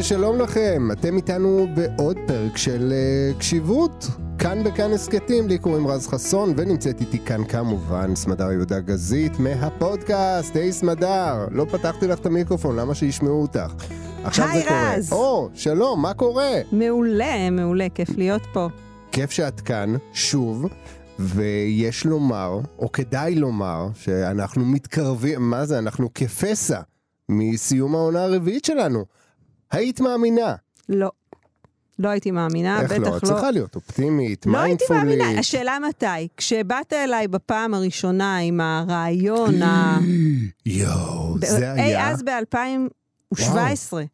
ושלום 0.00 0.38
לכם, 0.38 0.88
אתם 0.92 1.16
איתנו 1.16 1.66
בעוד 1.74 2.16
פרק 2.26 2.56
של 2.56 2.92
uh, 2.92 3.38
קשיבות. 3.38 4.06
כאן 4.38 4.64
בכאן 4.64 4.92
הסכתים, 4.92 5.48
לי 5.48 5.58
קוראים 5.58 5.86
רז 5.86 6.06
חסון, 6.06 6.54
ונמצאת 6.56 7.00
איתי 7.00 7.18
כאן 7.18 7.44
כמובן 7.44 8.14
סמדר 8.14 8.52
יהודה 8.52 8.80
גזית 8.80 9.38
מהפודקאסט, 9.38 10.56
היי 10.56 10.72
סמדר, 10.72 11.46
לא 11.50 11.64
פתחתי 11.64 12.06
לך 12.06 12.18
את 12.18 12.26
המיקרופון, 12.26 12.76
למה 12.76 12.94
שישמעו 12.94 13.42
אותך? 13.42 13.74
עכשיו 14.24 14.46
היי 14.48 14.62
זה 14.62 14.68
קורה. 14.68 14.94
רז. 14.96 15.12
או, 15.12 15.48
שלום, 15.54 16.02
מה 16.02 16.14
קורה? 16.14 16.52
מעולה, 16.72 17.50
מעולה, 17.50 17.86
כיף 17.94 18.08
להיות 18.16 18.42
פה. 18.52 18.68
כיף 19.12 19.30
שאת 19.30 19.60
כאן, 19.60 19.94
שוב, 20.12 20.66
ויש 21.18 22.06
לומר, 22.06 22.60
או 22.78 22.92
כדאי 22.92 23.34
לומר, 23.34 23.88
שאנחנו 23.94 24.64
מתקרבים, 24.64 25.50
מה 25.50 25.66
זה, 25.66 25.78
אנחנו 25.78 26.08
כפסע 26.14 26.80
מסיום 27.28 27.94
העונה 27.94 28.24
הרביעית 28.24 28.64
שלנו. 28.64 29.04
היית 29.70 30.00
מאמינה. 30.00 30.54
לא. 30.88 31.10
לא 31.98 32.08
הייתי 32.08 32.30
מאמינה, 32.30 32.80
איך 32.80 32.92
בטח 32.92 33.08
לא? 33.08 33.16
את 33.16 33.24
צריכה 33.24 33.50
להיות 33.50 33.74
אופטימית, 33.76 34.46
לא 34.46 34.58
הייתי 34.58 34.84
מיינדפולית. 34.90 35.18
מאמינה, 35.18 35.40
השאלה 35.40 35.78
מתי. 35.88 36.28
כשבאת 36.36 36.92
אליי 36.92 37.28
בפעם 37.28 37.74
הראשונה 37.74 38.38
עם 38.38 38.60
הרעיון 38.60 39.62
ה... 39.62 39.98
יואו, 40.66 41.38
זה 41.38 41.72
אי 41.74 41.80
היה... 41.80 42.10
אז 42.10 42.22
ב-2017. 42.22 43.42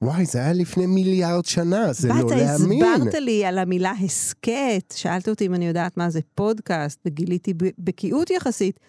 וואי, 0.02 0.24
זה 0.27 0.38
היה 0.38 0.52
לפני 0.52 0.87
מיליארד 0.87 1.45
שנה, 1.45 1.93
זה 1.93 2.09
באת, 2.09 2.30
לא 2.30 2.37
להאמין. 2.37 2.84
הסברת 2.84 3.15
לי 3.15 3.45
על 3.45 3.59
המילה 3.59 3.93
הסכת, 4.04 4.95
שאלת 4.95 5.29
אותי 5.29 5.46
אם 5.46 5.54
אני 5.54 5.66
יודעת 5.66 5.96
מה 5.96 6.10
זה 6.10 6.20
פודקאסט, 6.34 7.01
וגיליתי 7.07 7.54
בקיאות 7.79 8.30
יחסית. 8.30 8.80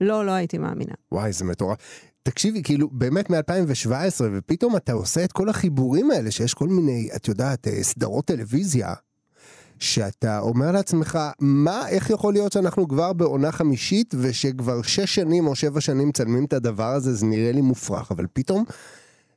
לא, 0.00 0.26
לא 0.26 0.30
הייתי 0.30 0.58
מאמינה. 0.58 0.94
וואי, 1.12 1.32
זה 1.32 1.44
מטורף. 1.44 1.78
תקשיבי, 2.22 2.62
כאילו, 2.62 2.88
באמת 2.92 3.30
מ-2017, 3.30 4.20
ופתאום 4.32 4.76
אתה 4.76 4.92
עושה 4.92 5.24
את 5.24 5.32
כל 5.32 5.48
החיבורים 5.48 6.10
האלה, 6.10 6.30
שיש 6.30 6.54
כל 6.54 6.68
מיני, 6.68 7.08
את 7.16 7.28
יודעת, 7.28 7.68
אה, 7.68 7.82
סדרות 7.82 8.24
טלוויזיה, 8.24 8.94
שאתה 9.78 10.40
אומר 10.40 10.72
לעצמך, 10.72 11.18
מה, 11.40 11.88
איך 11.88 12.10
יכול 12.10 12.32
להיות 12.32 12.52
שאנחנו 12.52 12.88
כבר 12.88 13.12
בעונה 13.12 13.52
חמישית, 13.52 14.14
ושכבר 14.18 14.82
שש 14.82 15.14
שנים 15.14 15.46
או 15.46 15.54
שבע 15.54 15.80
שנים 15.80 16.08
מצלמים 16.08 16.44
את 16.44 16.52
הדבר 16.52 16.92
הזה, 16.92 17.14
זה 17.14 17.26
נראה 17.26 17.52
לי 17.52 17.60
מופרך, 17.60 18.10
אבל 18.10 18.26
פתאום... 18.32 18.64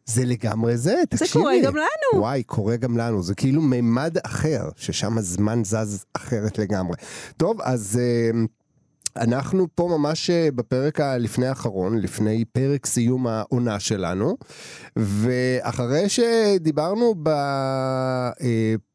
זה 0.05 0.25
לגמרי 0.25 0.77
זה, 0.77 0.95
תקשיבי. 1.09 1.27
זה 1.27 1.33
קורה 1.33 1.53
גם 1.63 1.75
לנו. 1.75 2.21
וואי, 2.21 2.43
קורה 2.43 2.75
גם 2.75 2.97
לנו. 2.97 3.23
זה 3.23 3.35
כאילו 3.35 3.61
מימד 3.61 4.17
אחר, 4.23 4.69
ששם 4.75 5.17
הזמן 5.17 5.63
זז 5.63 6.05
אחרת 6.13 6.57
לגמרי. 6.57 6.95
טוב, 7.37 7.61
אז 7.61 7.99
אה, 8.01 8.39
אנחנו 9.17 9.67
פה 9.75 9.97
ממש 9.97 10.29
אה, 10.29 10.49
בפרק 10.55 10.99
הלפני 10.99 11.47
האחרון, 11.47 11.97
לפני 11.97 12.45
פרק 12.45 12.85
סיום 12.85 13.27
העונה 13.27 13.79
שלנו, 13.79 14.37
ואחרי 14.95 16.09
שדיברנו 16.09 17.15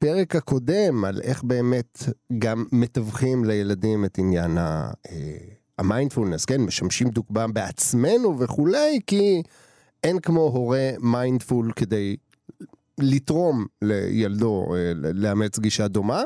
בפרק 0.01 0.37
הקודם 0.37 1.05
על 1.05 1.21
איך 1.23 1.43
באמת 1.43 1.99
גם 2.39 2.65
מתווכים 2.73 3.45
לילדים 3.45 4.05
את 4.05 4.19
עניין 4.19 4.59
ה... 4.59 4.91
אה, 5.11 5.37
המיינדפולנס, 5.79 6.45
כן, 6.45 6.61
משמשים 6.61 7.09
דוגמה 7.09 7.49
בעצמנו 7.49 8.39
וכולי, 8.39 9.01
כי 9.07 9.43
אין 10.05 10.19
כמו 10.21 10.41
הורה 10.41 10.91
mindful 11.01 11.73
כדי 11.77 12.17
לתרום 12.99 13.67
לילדו 13.83 14.75
אה, 14.75 14.93
לאמץ 14.95 15.59
גישה 15.59 15.89
דומה. 15.89 16.23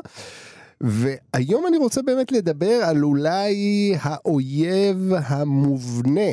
והיום 0.81 1.67
אני 1.67 1.77
רוצה 1.77 2.01
באמת 2.01 2.31
לדבר 2.31 2.81
על 2.83 3.03
אולי 3.03 3.55
האויב 3.99 5.11
המובנה, 5.25 6.31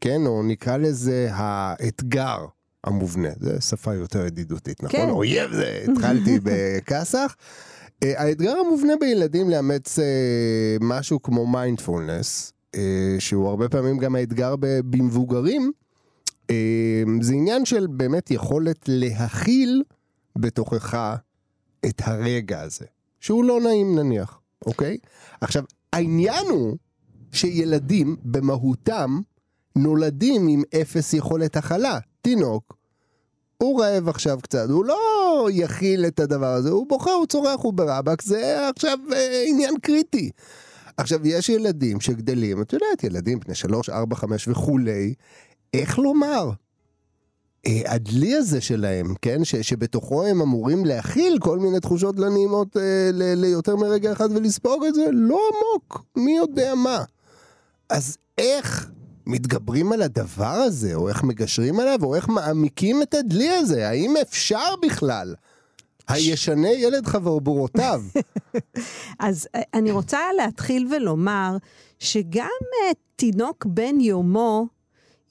כן, 0.00 0.26
או 0.26 0.42
נקרא 0.42 0.76
לזה 0.76 1.28
האתגר 1.30 2.46
המובנה, 2.84 3.28
זו 3.40 3.60
שפה 3.60 3.94
יותר 3.94 4.26
ידידותית, 4.26 4.82
נכון? 4.82 5.00
כן. 5.00 5.08
אויב 5.08 5.52
זה, 5.52 5.84
התחלתי 5.88 6.38
בכסח. 6.44 7.36
אה, 8.02 8.22
האתגר 8.22 8.56
המובנה 8.58 8.92
בילדים 9.00 9.50
לאמץ 9.50 9.98
אה, 9.98 10.76
משהו 10.80 11.22
כמו 11.22 11.46
מיינדפולנס, 11.46 12.52
אה, 12.74 13.16
שהוא 13.18 13.48
הרבה 13.48 13.68
פעמים 13.68 13.98
גם 13.98 14.14
האתגר 14.14 14.54
במבוגרים, 14.60 15.72
זה 17.20 17.32
עניין 17.32 17.64
של 17.64 17.86
באמת 17.86 18.30
יכולת 18.30 18.84
להכיל 18.88 19.82
בתוכך 20.38 21.16
את 21.86 22.02
הרגע 22.04 22.60
הזה, 22.60 22.84
שהוא 23.24 23.44
לא 23.44 23.60
נעים 23.60 23.98
נניח, 23.98 24.40
אוקיי? 24.66 24.96
עכשיו, 25.40 25.64
העניין 25.92 26.46
הוא 26.46 26.76
שילדים 27.32 28.16
במהותם 28.24 29.20
נולדים 29.76 30.48
עם 30.48 30.62
אפס 30.80 31.12
יכולת 31.12 31.56
הכלה. 31.56 31.98
תינוק, 32.22 32.76
הוא 33.56 33.82
רעב 33.82 34.08
עכשיו 34.08 34.38
קצת, 34.42 34.70
הוא 34.70 34.84
לא 34.84 35.48
יכיל 35.52 36.06
את 36.06 36.20
הדבר 36.20 36.52
הזה, 36.52 36.70
הוא 36.70 36.88
בוכה, 36.88 37.10
הוא 37.10 37.26
צורח, 37.26 37.60
הוא 37.60 37.72
ברבק, 37.72 38.22
זה 38.22 38.68
עכשיו 38.68 38.98
אה, 39.12 39.44
עניין 39.46 39.78
קריטי. 39.82 40.30
עכשיו, 40.96 41.26
יש 41.26 41.48
ילדים 41.48 42.00
שגדלים, 42.00 42.62
את 42.62 42.72
יודעת, 42.72 43.04
ילדים 43.04 43.40
בני 43.40 43.54
שלוש, 43.54 43.90
ארבע, 43.90 44.16
חמש 44.16 44.48
וכולי, 44.48 45.14
איך 45.74 45.98
לומר? 45.98 46.50
אה, 47.66 47.82
הדלי 47.86 48.34
הזה 48.34 48.60
שלהם, 48.60 49.14
כן, 49.22 49.44
ש, 49.44 49.56
שבתוכו 49.56 50.26
הם 50.26 50.40
אמורים 50.40 50.84
להכיל 50.84 51.38
כל 51.40 51.58
מיני 51.58 51.80
תחושות 51.80 52.18
לא 52.18 52.28
נעימות 52.28 52.76
אה, 52.76 53.10
ל, 53.12 53.34
ליותר 53.34 53.76
מרגע 53.76 54.12
אחד 54.12 54.28
ולספוג 54.30 54.84
את 54.84 54.94
זה, 54.94 55.04
לא 55.12 55.40
עמוק, 55.48 56.04
מי 56.16 56.36
יודע 56.36 56.74
מה. 56.74 57.04
אז 57.90 58.16
איך 58.38 58.90
מתגברים 59.26 59.92
על 59.92 60.02
הדבר 60.02 60.46
הזה, 60.46 60.94
או 60.94 61.08
איך 61.08 61.22
מגשרים 61.22 61.80
עליו, 61.80 61.98
או 62.02 62.14
איך 62.14 62.28
מעמיקים 62.28 63.02
את 63.02 63.14
הדלי 63.14 63.50
הזה? 63.50 63.88
האם 63.88 64.14
אפשר 64.22 64.74
בכלל? 64.82 65.34
הישנה 66.08 66.68
ילד 66.70 67.06
חברבורותיו. 67.06 68.02
אז 69.18 69.48
אה, 69.54 69.60
אני 69.74 69.90
רוצה 69.90 70.18
להתחיל 70.36 70.88
ולומר 70.90 71.56
שגם 71.98 72.48
אה, 72.72 72.92
תינוק 73.16 73.66
בן 73.66 74.00
יומו, 74.00 74.66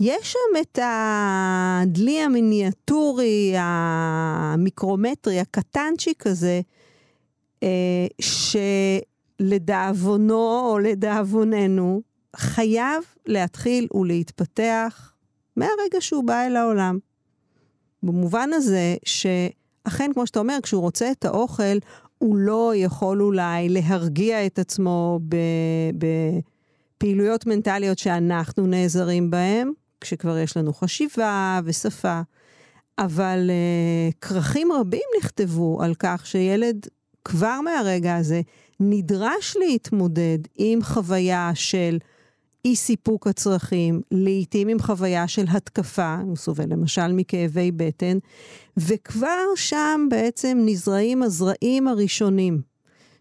יש 0.06 0.34
שם 0.34 0.62
את 0.62 0.80
הדלי 0.82 2.22
המיניאטורי, 2.22 3.54
המיקרומטרי, 3.58 5.40
הקטנצ'יק 5.40 6.28
הזה, 6.28 6.62
אה, 7.64 8.08
שלדאבונו 9.42 10.60
או 10.60 10.80
לדאבוננו, 10.80 12.02
חייב 12.36 13.04
להתחיל 13.26 13.88
ולהתפתח 13.94 15.14
מהרגע 15.56 16.00
שהוא 16.00 16.24
בא 16.24 16.46
אל 16.48 16.56
העולם. 16.56 17.00
במובן 18.04 18.50
הזה 18.54 18.96
שאכן, 19.06 20.12
כמו 20.14 20.28
שאתה 20.28 20.40
אומר, 20.40 20.58
כשהוא 20.64 20.82
רוצה 20.82 21.12
את 21.12 21.26
האוכל, 21.26 21.78
הוא 22.18 22.38
לא 22.38 22.72
יכול 22.76 23.22
אולי 23.22 23.70
להרגיע 23.70 24.46
את 24.46 24.60
עצמו 24.60 25.20
בפעילויות 26.98 27.46
מנטליות 27.46 27.98
שאנחנו 27.98 28.68
נעזרים 28.68 29.32
בהן, 29.32 29.72
כשכבר 30.04 30.38
יש 30.38 30.58
לנו 30.58 30.74
חשיבה 30.74 31.60
ושפה. 31.66 32.22
אבל 32.98 33.50
uh, 33.50 34.14
כרכים 34.22 34.72
רבים 34.72 35.02
נכתבו 35.20 35.82
על 35.84 35.94
כך 36.00 36.26
שילד 36.26 36.88
כבר 37.26 37.62
מהרגע 37.62 38.16
הזה 38.16 38.42
נדרש 38.80 39.58
להתמודד 39.60 40.38
עם 40.56 40.84
חוויה 40.84 41.52
של 41.54 41.98
אי 42.66 42.76
סיפוק 42.76 43.28
הצרכים, 43.28 44.02
לעתים 44.12 44.68
עם 44.68 44.80
חוויה 44.80 45.28
של 45.28 45.46
התקפה, 45.50 46.18
הוא 46.24 46.36
סובל 46.36 46.66
למשל 46.70 47.12
מכאבי 47.12 47.72
בטן, 47.72 48.18
וכבר 48.78 49.46
שם 49.56 50.08
בעצם 50.10 50.58
נזרעים 50.66 51.24
הזרעים 51.24 51.88
הראשונים 51.88 52.62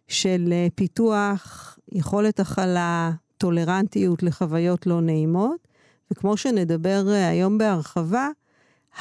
של 0.09 0.49
אה, 0.53 0.67
פיתוח 0.75 1.79
יכולת 1.93 2.41
הכלה, 2.41 3.11
טולרנטיות 3.39 4.23
לחוויות 4.23 4.87
לא 4.87 5.01
נעימות, 5.01 5.69
וכמו 6.13 6.37
שנדבר 6.37 7.09
אה, 7.09 7.29
היום 7.29 7.59
בהרחבה, 7.59 8.29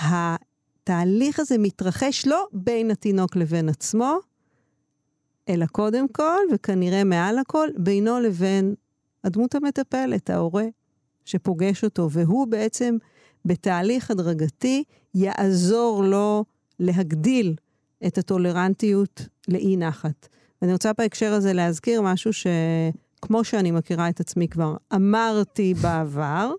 התהליך 0.01 1.39
הזה 1.39 1.57
מתרחש 1.57 2.27
לא 2.27 2.47
בין 2.53 2.91
התינוק 2.91 3.35
לבין 3.35 3.69
עצמו, 3.69 4.17
אלא 5.49 5.65
קודם 5.65 6.07
כל, 6.07 6.39
וכנראה 6.53 7.03
מעל 7.03 7.39
הכל, 7.39 7.67
בינו 7.77 8.19
לבין 8.19 8.75
הדמות 9.23 9.55
המטפלת, 9.55 10.29
ההורה, 10.29 10.65
שפוגש 11.25 11.83
אותו, 11.83 12.11
והוא 12.11 12.47
בעצם 12.47 12.97
בתהליך 13.45 14.11
הדרגתי 14.11 14.83
יעזור 15.15 16.03
לו 16.03 16.45
להגדיל 16.79 17.55
את 18.07 18.17
הטולרנטיות 18.17 19.27
לאי 19.47 19.77
נחת. 19.77 20.27
ואני 20.61 20.73
רוצה 20.73 20.91
בהקשר 20.97 21.33
הזה 21.33 21.53
להזכיר 21.53 22.01
משהו 22.01 22.31
שכמו 22.33 23.43
שאני 23.43 23.71
מכירה 23.71 24.09
את 24.09 24.19
עצמי 24.19 24.47
כבר 24.47 24.75
אמרתי 24.95 25.73
בעבר, 25.81 26.53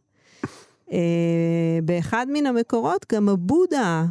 באחד 1.84 2.26
מן 2.32 2.46
המקורות 2.46 3.06
גם 3.12 3.28
הבודה 3.28 4.04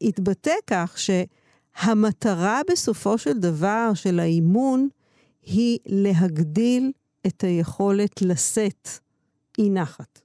התבטא 0.00 0.54
כך 0.66 0.96
שהמטרה 0.98 2.60
בסופו 2.70 3.18
של 3.18 3.38
דבר 3.38 3.90
של 3.94 4.20
האימון 4.20 4.88
היא 5.42 5.78
להגדיל 5.86 6.92
את 7.26 7.44
היכולת 7.44 8.22
לשאת 8.22 8.88
אי 9.58 9.70
נחת. 9.70 10.20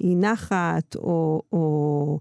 אי 0.00 0.14
נחת 0.14 0.96
או, 0.96 1.42
או 1.52 2.18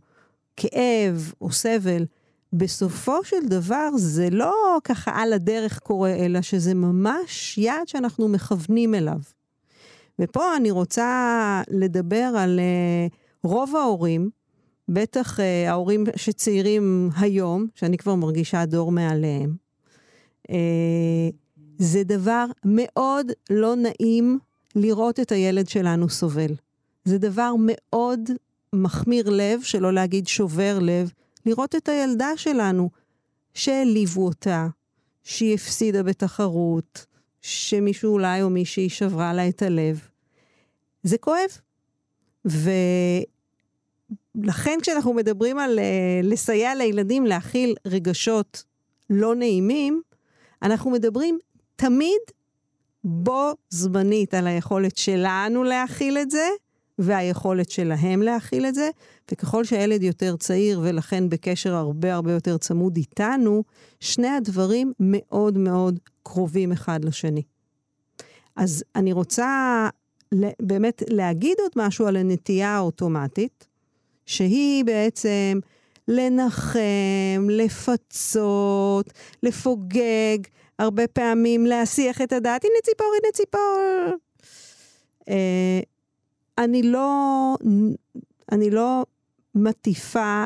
כאב 0.57 1.33
או 1.41 1.51
סבל, 1.51 2.05
בסופו 2.53 3.23
של 3.23 3.45
דבר 3.47 3.89
זה 3.97 4.29
לא 4.29 4.53
ככה 4.83 5.11
על 5.15 5.33
הדרך 5.33 5.79
קורה, 5.79 6.15
אלא 6.15 6.41
שזה 6.41 6.73
ממש 6.73 7.57
יעד 7.57 7.87
שאנחנו 7.87 8.27
מכוונים 8.27 8.95
אליו. 8.95 9.19
ופה 10.19 10.57
אני 10.57 10.71
רוצה 10.71 11.61
לדבר 11.69 12.31
על 12.37 12.59
uh, 12.59 13.15
רוב 13.43 13.75
ההורים, 13.75 14.29
בטח 14.89 15.39
uh, 15.39 15.43
ההורים 15.69 16.03
שצעירים 16.15 17.09
היום, 17.17 17.67
שאני 17.75 17.97
כבר 17.97 18.15
מרגישה 18.15 18.65
דור 18.65 18.91
מעליהם. 18.91 19.55
Uh, 20.47 20.53
זה 21.77 22.03
דבר 22.03 22.45
מאוד 22.65 23.31
לא 23.49 23.75
נעים 23.75 24.39
לראות 24.75 25.19
את 25.19 25.31
הילד 25.31 25.69
שלנו 25.69 26.09
סובל. 26.09 26.51
זה 27.05 27.17
דבר 27.17 27.53
מאוד 27.59 28.29
מחמיר 28.73 29.29
לב, 29.29 29.61
שלא 29.61 29.93
להגיד 29.93 30.27
שובר 30.27 30.79
לב, 30.81 31.11
לראות 31.45 31.75
את 31.75 31.89
הילדה 31.89 32.29
שלנו, 32.35 32.89
שהעליבו 33.53 34.25
אותה, 34.25 34.67
שהיא 35.23 35.53
הפסידה 35.53 36.03
בתחרות, 36.03 37.05
שמישהו 37.43 38.13
אולי 38.13 38.41
או 38.41 38.49
מישהי 38.49 38.89
שברה 38.89 39.33
לה 39.33 39.47
את 39.47 39.61
הלב. 39.61 40.07
זה 41.03 41.17
כואב. 41.17 41.49
ולכן 44.35 44.77
כשאנחנו 44.81 45.13
מדברים 45.13 45.59
על 45.59 45.79
uh, 45.79 45.81
לסייע 46.25 46.75
לילדים 46.75 47.25
להכיל 47.25 47.75
רגשות 47.85 48.63
לא 49.09 49.35
נעימים, 49.35 50.01
אנחנו 50.61 50.91
מדברים 50.91 51.39
תמיד 51.75 52.21
בו 53.03 53.53
זמנית 53.69 54.33
על 54.33 54.47
היכולת 54.47 54.97
שלנו 54.97 55.63
להכיל 55.63 56.17
את 56.17 56.31
זה, 56.31 56.47
והיכולת 56.99 57.69
שלהם 57.69 58.21
להכיל 58.21 58.65
את 58.65 58.75
זה, 58.75 58.89
וככל 59.31 59.63
שהילד 59.63 60.03
יותר 60.03 60.35
צעיר 60.35 60.81
ולכן 60.83 61.29
בקשר 61.29 61.73
הרבה 61.75 62.13
הרבה 62.13 62.31
יותר 62.31 62.57
צמוד 62.57 62.97
איתנו, 62.97 63.63
שני 63.99 64.27
הדברים 64.27 64.93
מאוד 64.99 65.57
מאוד 65.57 65.99
קרובים 66.23 66.71
אחד 66.71 67.05
לשני. 67.05 67.43
אז 68.55 68.83
אני 68.95 69.13
רוצה 69.13 69.89
באמת 70.61 71.03
להגיד 71.09 71.57
עוד 71.59 71.71
משהו 71.75 72.07
על 72.07 72.15
הנטייה 72.15 72.69
האוטומטית, 72.69 73.67
שהיא 74.25 74.85
בעצם 74.85 75.59
לנחם, 76.07 77.47
לפצות, 77.49 79.13
לפוגג, 79.43 80.37
הרבה 80.79 81.07
פעמים 81.07 81.65
להסיח 81.65 82.21
את 82.21 82.33
הדעת, 82.33 82.63
הנה 82.63 82.73
ציפור, 82.83 83.07
הנה 83.21 83.31
ציפור. 83.33 83.79
אה, 85.29 85.79
אני 86.57 86.83
לא, 86.83 87.55
אני 88.51 88.69
לא 88.69 89.05
מטיפה 89.55 90.43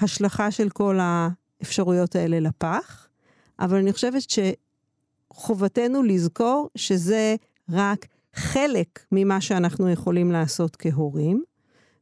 להשלכה 0.00 0.50
של 0.50 0.68
כל 0.68 0.98
האפשרויות 1.00 2.16
האלה 2.16 2.40
לפח, 2.40 3.08
אבל 3.60 3.78
אני 3.78 3.92
חושבת 3.92 4.22
שחובתנו 5.32 6.02
לזכור 6.02 6.70
שזה 6.76 7.36
רק 7.70 8.06
חלק 8.34 9.00
ממה 9.12 9.40
שאנחנו 9.40 9.90
יכולים 9.90 10.32
לעשות 10.32 10.76
כהורים, 10.76 11.42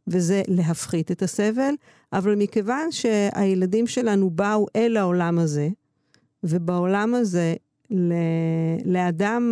וזה 0.06 0.42
להפחית 0.48 1.10
את 1.10 1.22
הסבל, 1.22 1.74
אבל 2.12 2.34
מכיוון 2.34 2.92
שהילדים 2.92 3.86
שלנו 3.86 4.30
באו 4.30 4.66
אל 4.76 4.96
העולם 4.96 5.38
הזה, 5.38 5.68
ובעולם 6.44 7.14
הזה, 7.14 7.54
לאדם 8.84 9.42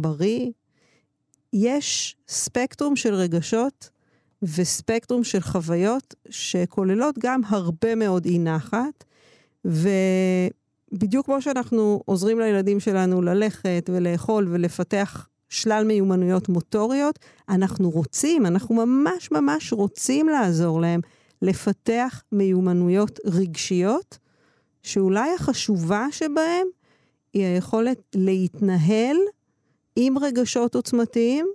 בריא, 0.00 0.50
יש 1.52 2.16
ספקטרום 2.28 2.96
של 2.96 3.14
רגשות 3.14 3.90
וספקטרום 4.42 5.24
של 5.24 5.40
חוויות 5.40 6.14
שכוללות 6.30 7.18
גם 7.18 7.40
הרבה 7.46 7.94
מאוד 7.94 8.24
אי 8.26 8.38
נחת, 8.38 9.04
ובדיוק 9.64 11.26
כמו 11.26 11.42
שאנחנו 11.42 12.02
עוזרים 12.04 12.38
לילדים 12.38 12.80
שלנו 12.80 13.22
ללכת 13.22 13.90
ולאכול 13.92 14.48
ולפתח 14.50 15.28
שלל 15.48 15.84
מיומנויות 15.84 16.48
מוטוריות, 16.48 17.18
אנחנו 17.48 17.90
רוצים, 17.90 18.46
אנחנו 18.46 18.74
ממש 18.74 19.30
ממש 19.32 19.72
רוצים 19.72 20.28
לעזור 20.28 20.80
להם 20.80 21.00
לפתח 21.42 22.22
מיומנויות 22.32 23.18
רגשיות, 23.26 24.18
שאולי 24.82 25.30
החשובה 25.34 26.06
שבהם 26.10 26.66
היא 27.32 27.44
היכולת 27.44 27.98
להתנהל 28.14 29.16
עם 30.00 30.18
רגשות 30.18 30.74
עוצמתיים, 30.74 31.46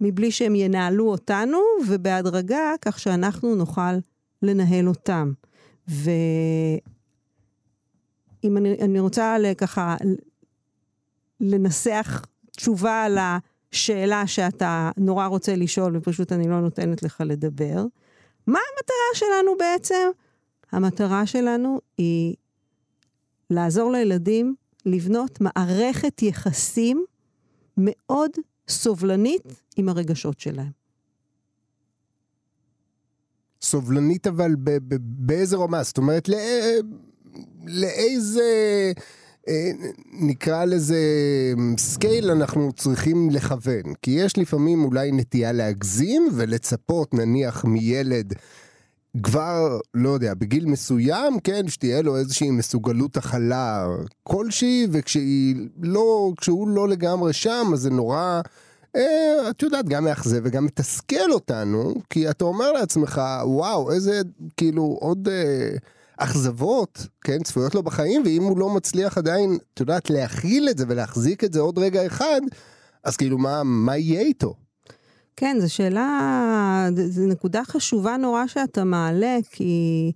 מבלי 0.00 0.30
שהם 0.30 0.54
ינהלו 0.54 1.10
אותנו, 1.10 1.58
ובהדרגה, 1.88 2.74
כך 2.80 2.98
שאנחנו 2.98 3.54
נוכל 3.54 3.92
לנהל 4.42 4.88
אותם. 4.88 5.32
ואם 5.88 6.16
אני, 8.44 8.76
אני 8.80 9.00
רוצה 9.00 9.36
ככה 9.58 9.96
לנסח 11.40 12.26
תשובה 12.50 13.02
על 13.02 13.18
השאלה 13.20 14.26
שאתה 14.26 14.90
נורא 14.96 15.26
רוצה 15.26 15.56
לשאול, 15.56 15.96
ופשוט 15.96 16.32
אני 16.32 16.48
לא 16.48 16.60
נותנת 16.60 17.02
לך 17.02 17.22
לדבר, 17.26 17.84
מה 18.46 18.58
המטרה 18.58 19.14
שלנו 19.14 19.52
בעצם? 19.58 20.08
המטרה 20.72 21.26
שלנו 21.26 21.80
היא 21.98 22.34
לעזור 23.50 23.92
לילדים 23.92 24.54
לבנות 24.86 25.38
מערכת 25.40 26.22
יחסים 26.22 27.04
מאוד 27.76 28.30
סובלנית 28.68 29.42
עם 29.76 29.88
הרגשות 29.88 30.40
שלהם. 30.40 30.70
סובלנית 33.62 34.26
אבל 34.26 34.54
באיזה 35.00 35.56
רמה? 35.56 35.82
זאת 35.82 35.98
אומרת, 35.98 36.28
לא, 36.28 36.38
לאיזה... 37.66 38.42
אה, 39.48 39.70
נקרא 40.12 40.64
לזה 40.64 40.98
scale 41.78 42.30
אנחנו 42.30 42.72
צריכים 42.72 43.30
לכוון. 43.30 43.94
כי 44.02 44.10
יש 44.10 44.38
לפעמים 44.38 44.84
אולי 44.84 45.12
נטייה 45.12 45.52
להגזים 45.52 46.28
ולצפות 46.34 47.14
נניח 47.14 47.64
מילד 47.64 48.34
כבר, 49.22 49.78
לא 49.94 50.08
יודע, 50.08 50.34
בגיל 50.34 50.66
מסוים, 50.66 51.40
כן, 51.40 51.68
שתהיה 51.68 52.02
לו 52.02 52.16
איזושהי 52.16 52.50
מסוגלות 52.50 53.16
הכלה 53.16 53.86
כלשהי, 54.22 54.86
וכשהיא 54.90 55.56
לא, 55.82 56.32
כשהוא 56.36 56.68
לא 56.68 56.88
לגמרי 56.88 57.32
שם, 57.32 57.70
אז 57.72 57.80
זה 57.80 57.90
נורא, 57.90 58.40
אה, 58.96 59.50
את 59.50 59.62
יודעת, 59.62 59.88
גם 59.88 60.04
מאכזב 60.04 60.40
וגם 60.44 60.64
מתסכל 60.64 61.32
אותנו, 61.32 61.94
כי 62.10 62.30
אתה 62.30 62.44
אומר 62.44 62.72
לעצמך, 62.72 63.20
וואו, 63.44 63.92
איזה, 63.92 64.20
כאילו, 64.56 64.98
עוד... 65.00 65.28
אה, 65.28 65.76
אכזבות, 66.22 67.06
כן, 67.20 67.42
צפויות 67.42 67.74
לו 67.74 67.82
בחיים, 67.82 68.22
ואם 68.24 68.42
הוא 68.42 68.58
לא 68.58 68.70
מצליח 68.70 69.18
עדיין, 69.18 69.58
את 69.74 69.80
יודעת, 69.80 70.10
להכיל 70.10 70.68
את 70.68 70.78
זה 70.78 70.84
ולהחזיק 70.88 71.44
את 71.44 71.52
זה 71.52 71.60
עוד 71.60 71.78
רגע 71.78 72.06
אחד, 72.06 72.40
אז 73.04 73.16
כאילו, 73.16 73.38
מה, 73.38 73.62
מה 73.64 73.96
יהיה 73.96 74.20
איתו? 74.20 74.54
כן, 75.40 75.56
זו 75.60 75.74
שאלה, 75.74 76.88
זו 77.08 77.26
נקודה 77.26 77.64
חשובה 77.64 78.16
נורא 78.16 78.46
שאתה 78.46 78.84
מעלה, 78.84 79.38
כי 79.50 80.12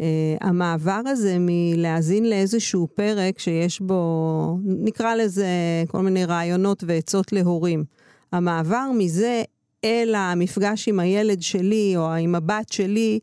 אה, 0.00 0.36
המעבר 0.40 1.00
הזה 1.06 1.36
מלהאזין 1.40 2.30
לאיזשהו 2.30 2.88
פרק 2.94 3.38
שיש 3.38 3.80
בו, 3.80 4.58
נקרא 4.64 5.14
לזה 5.14 5.46
כל 5.88 6.02
מיני 6.02 6.24
רעיונות 6.24 6.84
ועצות 6.86 7.32
להורים. 7.32 7.84
המעבר 8.32 8.90
מזה 8.98 9.42
אל 9.84 10.14
המפגש 10.14 10.88
עם 10.88 11.00
הילד 11.00 11.42
שלי 11.42 11.92
או 11.96 12.12
עם 12.12 12.34
הבת 12.34 12.72
שלי, 12.72 13.18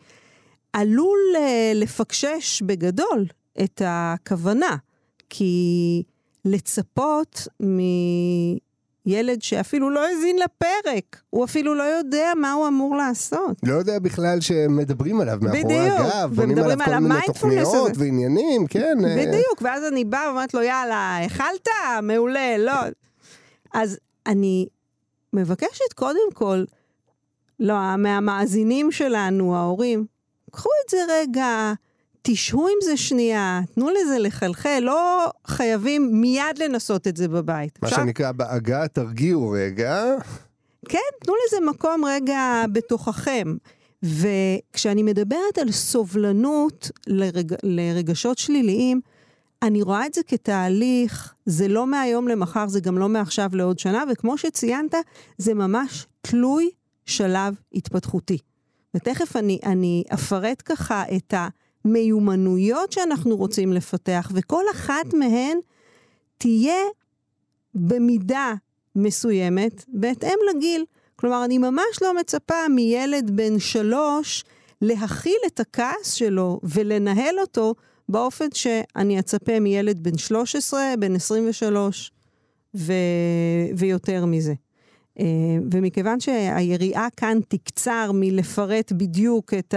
עלול 0.73 1.19
אה, 1.35 1.71
לפקשש 1.75 2.61
בגדול 2.61 3.25
את 3.63 3.81
הכוונה, 3.85 4.75
כי 5.29 6.03
לצפות 6.45 7.47
מילד 9.05 9.41
שאפילו 9.41 9.89
לא 9.89 10.07
האזין 10.07 10.35
לפרק, 10.37 11.21
הוא 11.29 11.45
אפילו 11.45 11.75
לא 11.75 11.83
יודע 11.83 12.31
מה 12.37 12.51
הוא 12.51 12.67
אמור 12.67 12.95
לעשות. 12.95 13.57
לא 13.63 13.73
יודע 13.73 13.99
בכלל 13.99 14.41
שמדברים 14.41 15.21
עליו 15.21 15.37
מאחורי 15.41 15.89
הגב, 15.89 16.31
בונים 16.35 16.57
עליו 16.57 16.77
כל 16.85 16.99
מיני 16.99 17.19
תוכניות 17.25 17.91
הזה. 17.91 18.03
ועניינים, 18.03 18.67
כן. 18.67 18.97
אה. 19.05 19.15
בדיוק, 19.15 19.61
ואז 19.61 19.83
אני 19.83 20.05
באה 20.05 20.27
ואומרת 20.27 20.53
לו, 20.53 20.61
יאללה, 20.61 21.25
אכלת? 21.25 21.67
מעולה, 22.03 22.57
לא. 22.57 22.73
אז 23.73 23.97
אני 24.27 24.67
מבקשת 25.33 25.93
קודם 25.95 26.31
כל, 26.33 26.63
לא, 27.59 27.75
מהמאזינים 27.97 28.91
שלנו, 28.91 29.55
ההורים, 29.55 30.05
קחו 30.51 30.69
את 30.85 30.89
זה 30.89 30.97
רגע, 31.09 31.73
תשהו 32.25 32.67
עם 32.67 32.77
זה 32.83 32.97
שנייה, 32.97 33.61
תנו 33.75 33.89
לזה 33.89 34.19
לחלחל, 34.19 34.79
לא 34.81 35.31
חייבים 35.47 36.21
מיד 36.21 36.57
לנסות 36.57 37.07
את 37.07 37.17
זה 37.17 37.27
בבית. 37.27 37.79
מה 37.81 37.87
אפשר? 37.87 38.01
שנקרא 38.01 38.31
בעגה, 38.31 38.87
תרגיעו 38.87 39.49
רגע. 39.49 40.03
כן, 40.89 40.99
תנו 41.23 41.33
לזה 41.47 41.57
מקום 41.65 42.05
רגע 42.05 42.63
בתוככם. 42.71 43.55
וכשאני 44.03 45.03
מדברת 45.03 45.57
על 45.61 45.71
סובלנות 45.71 46.91
לרג... 47.07 47.53
לרגשות 47.63 48.37
שליליים, 48.37 49.01
אני 49.61 49.81
רואה 49.81 50.05
את 50.05 50.13
זה 50.13 50.21
כתהליך, 50.27 51.33
זה 51.45 51.67
לא 51.67 51.87
מהיום 51.87 52.27
למחר, 52.27 52.67
זה 52.67 52.79
גם 52.79 52.97
לא 52.97 53.09
מעכשיו 53.09 53.49
לעוד 53.53 53.79
שנה, 53.79 54.03
וכמו 54.11 54.37
שציינת, 54.37 54.95
זה 55.37 55.53
ממש 55.53 56.07
תלוי 56.21 56.69
שלב 57.05 57.55
התפתחותי. 57.73 58.37
ותכף 58.95 59.35
אני, 59.35 59.59
אני 59.65 60.03
אפרט 60.13 60.63
ככה 60.65 61.03
את 61.15 61.33
מיומנויות 61.85 62.91
שאנחנו 62.91 63.35
רוצים 63.35 63.73
לפתח, 63.73 64.31
וכל 64.35 64.63
אחת 64.71 65.13
מהן 65.13 65.57
תהיה 66.37 66.83
במידה 67.75 68.53
מסוימת 68.95 69.85
בהתאם 69.87 70.37
לגיל. 70.49 70.85
כלומר, 71.15 71.45
אני 71.45 71.57
ממש 71.57 72.01
לא 72.01 72.15
מצפה 72.19 72.67
מילד 72.69 73.31
בן 73.35 73.59
שלוש 73.59 74.43
להכיל 74.81 75.37
את 75.47 75.59
הכעס 75.59 76.13
שלו 76.13 76.59
ולנהל 76.63 77.39
אותו 77.39 77.75
באופן 78.09 78.45
שאני 78.53 79.19
אצפה 79.19 79.59
מילד 79.59 80.03
בן 80.03 80.17
13, 80.17 80.93
בן 80.99 81.15
23 81.15 82.11
ו... 82.75 82.93
ויותר 83.77 84.25
מזה. 84.25 84.53
אה, 85.19 85.25
ומכיוון 85.71 86.19
שהיריעה 86.19 87.07
כאן 87.17 87.39
תקצר 87.47 88.11
מלפרט 88.13 88.91
בדיוק 88.91 89.53
את 89.53 89.73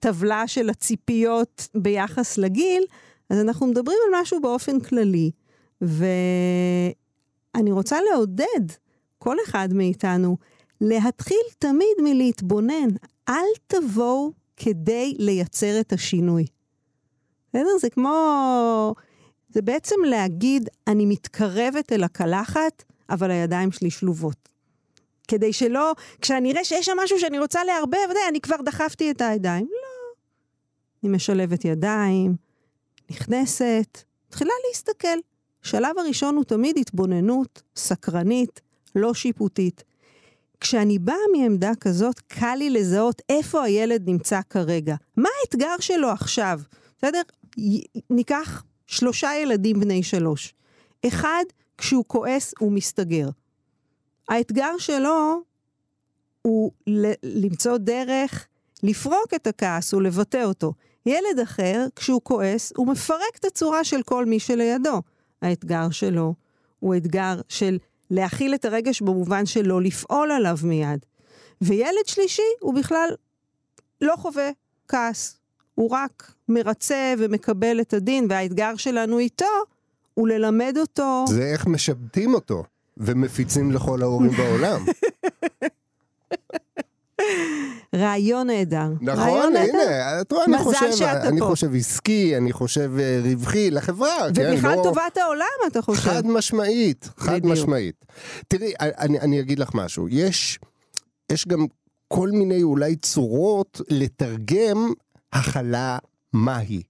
הטבלה 0.00 0.46
של 0.46 0.70
הציפיות 0.70 1.68
ביחס 1.74 2.38
לגיל, 2.38 2.84
אז 3.30 3.40
אנחנו 3.40 3.66
מדברים 3.66 3.98
על 4.06 4.20
משהו 4.20 4.40
באופן 4.40 4.80
כללי. 4.80 5.30
ואני 5.80 7.72
רוצה 7.72 7.98
לעודד 8.10 8.72
כל 9.18 9.36
אחד 9.44 9.68
מאיתנו 9.72 10.36
להתחיל 10.80 11.42
תמיד 11.58 11.96
מלהתבונן. 12.02 12.88
אל 13.28 13.44
תבואו 13.66 14.32
כדי 14.56 15.14
לייצר 15.18 15.80
את 15.80 15.92
השינוי. 15.92 16.46
בסדר? 17.48 17.78
זה 17.80 17.90
כמו... 17.90 18.94
זה 19.48 19.62
בעצם 19.62 19.96
להגיד, 20.04 20.68
אני 20.86 21.06
מתקרבת 21.06 21.92
אל 21.92 22.04
הקלחת, 22.04 22.84
אבל 23.10 23.30
הידיים 23.30 23.72
שלי 23.72 23.90
שלובות. 23.90 24.48
כדי 25.28 25.52
שלא, 25.52 25.92
כשאני 26.20 26.52
אראה 26.52 26.64
שיש 26.64 26.86
שם 26.86 26.96
משהו 27.04 27.18
שאני 27.18 27.38
רוצה 27.38 27.64
לערבב, 27.64 27.98
אני 28.28 28.40
כבר 28.40 28.56
דחפתי 28.64 29.10
את 29.10 29.20
הידיים. 29.20 29.64
לא. 29.64 29.89
אני 31.04 31.12
משלבת 31.12 31.64
ידיים, 31.64 32.36
נכנסת, 33.10 34.02
מתחילה 34.28 34.52
להסתכל. 34.68 35.18
השלב 35.64 35.98
הראשון 35.98 36.36
הוא 36.36 36.44
תמיד 36.44 36.78
התבוננות, 36.78 37.62
סקרנית, 37.76 38.60
לא 38.94 39.14
שיפוטית. 39.14 39.84
כשאני 40.60 40.98
באה 40.98 41.16
מעמדה 41.36 41.72
כזאת, 41.80 42.20
קל 42.20 42.54
לי 42.58 42.70
לזהות 42.70 43.22
איפה 43.28 43.62
הילד 43.62 44.08
נמצא 44.08 44.40
כרגע. 44.50 44.96
מה 45.16 45.28
האתגר 45.40 45.74
שלו 45.80 46.08
עכשיו? 46.08 46.60
בסדר? 46.98 47.20
ניקח 48.10 48.64
שלושה 48.86 49.30
ילדים 49.42 49.80
בני 49.80 50.02
שלוש. 50.02 50.54
אחד, 51.06 51.44
כשהוא 51.78 52.04
כועס, 52.06 52.54
הוא 52.58 52.72
מסתגר. 52.72 53.28
האתגר 54.28 54.78
שלו 54.78 55.42
הוא 56.42 56.70
למצוא 57.22 57.76
דרך 57.76 58.46
לפרוק 58.82 59.34
את 59.34 59.46
הכעס 59.46 59.94
ולבטא 59.94 60.44
אותו. 60.44 60.72
ילד 61.06 61.40
אחר, 61.42 61.86
כשהוא 61.96 62.20
כועס, 62.24 62.72
הוא 62.76 62.86
מפרק 62.86 63.36
את 63.40 63.44
הצורה 63.44 63.84
של 63.84 64.02
כל 64.02 64.24
מי 64.24 64.40
שלידו. 64.40 65.02
האתגר 65.42 65.90
שלו 65.90 66.34
הוא 66.80 66.96
אתגר 66.96 67.40
של 67.48 67.78
להכיל 68.10 68.54
את 68.54 68.64
הרגש 68.64 69.00
במובן 69.00 69.46
של 69.46 69.66
לא 69.66 69.82
לפעול 69.82 70.30
עליו 70.30 70.56
מיד. 70.62 71.06
וילד 71.60 72.06
שלישי 72.06 72.42
הוא 72.60 72.74
בכלל 72.74 73.08
לא 74.00 74.14
חווה 74.16 74.50
כעס. 74.88 75.36
הוא 75.74 75.90
רק 75.90 76.32
מרצה 76.48 77.14
ומקבל 77.18 77.80
את 77.80 77.94
הדין, 77.94 78.26
והאתגר 78.30 78.76
שלנו 78.76 79.18
איתו 79.18 79.44
הוא 80.14 80.28
ללמד 80.28 80.74
אותו... 80.78 81.24
זה 81.28 81.42
איך 81.42 81.66
משבטים 81.66 82.34
אותו 82.34 82.64
ומפיצים 82.96 83.72
לכל 83.72 84.02
ההורים 84.02 84.30
בעולם. 84.30 84.84
רעיון 87.94 88.46
נהדר. 88.46 88.88
נכון, 89.00 89.56
הנה. 89.56 90.20
את 90.20 90.32
רואה, 90.32 90.44
אני 90.44 90.58
חושב, 90.58 91.04
אני. 91.04 91.40
חושב 91.40 91.74
עסקי, 91.74 92.36
אני 92.36 92.52
חושב 92.52 92.90
אה, 92.98 93.20
רווחי 93.24 93.70
לחברה, 93.70 94.18
כן, 94.34 94.52
ובכלל 94.52 94.76
לא... 94.76 94.82
טובת 94.82 95.16
העולם, 95.16 95.46
אתה 95.66 95.82
חושב. 95.82 96.00
חד 96.00 96.26
משמעית, 96.26 97.08
חד. 97.16 97.46
משמעית. 97.46 98.04
תראי, 98.48 98.72
אני, 98.80 99.20
אני 99.20 99.40
אגיד 99.40 99.58
לך 99.58 99.70
משהו, 99.74 100.08
יש, 100.08 100.58
יש 101.32 101.48
גם 101.48 101.66
כל 102.08 102.30
מיני 102.30 102.62
אולי 102.62 102.96
צורות 102.96 103.80
לתרגם 103.88 104.92
הכלה 105.32 105.98
מהי. 106.32 106.82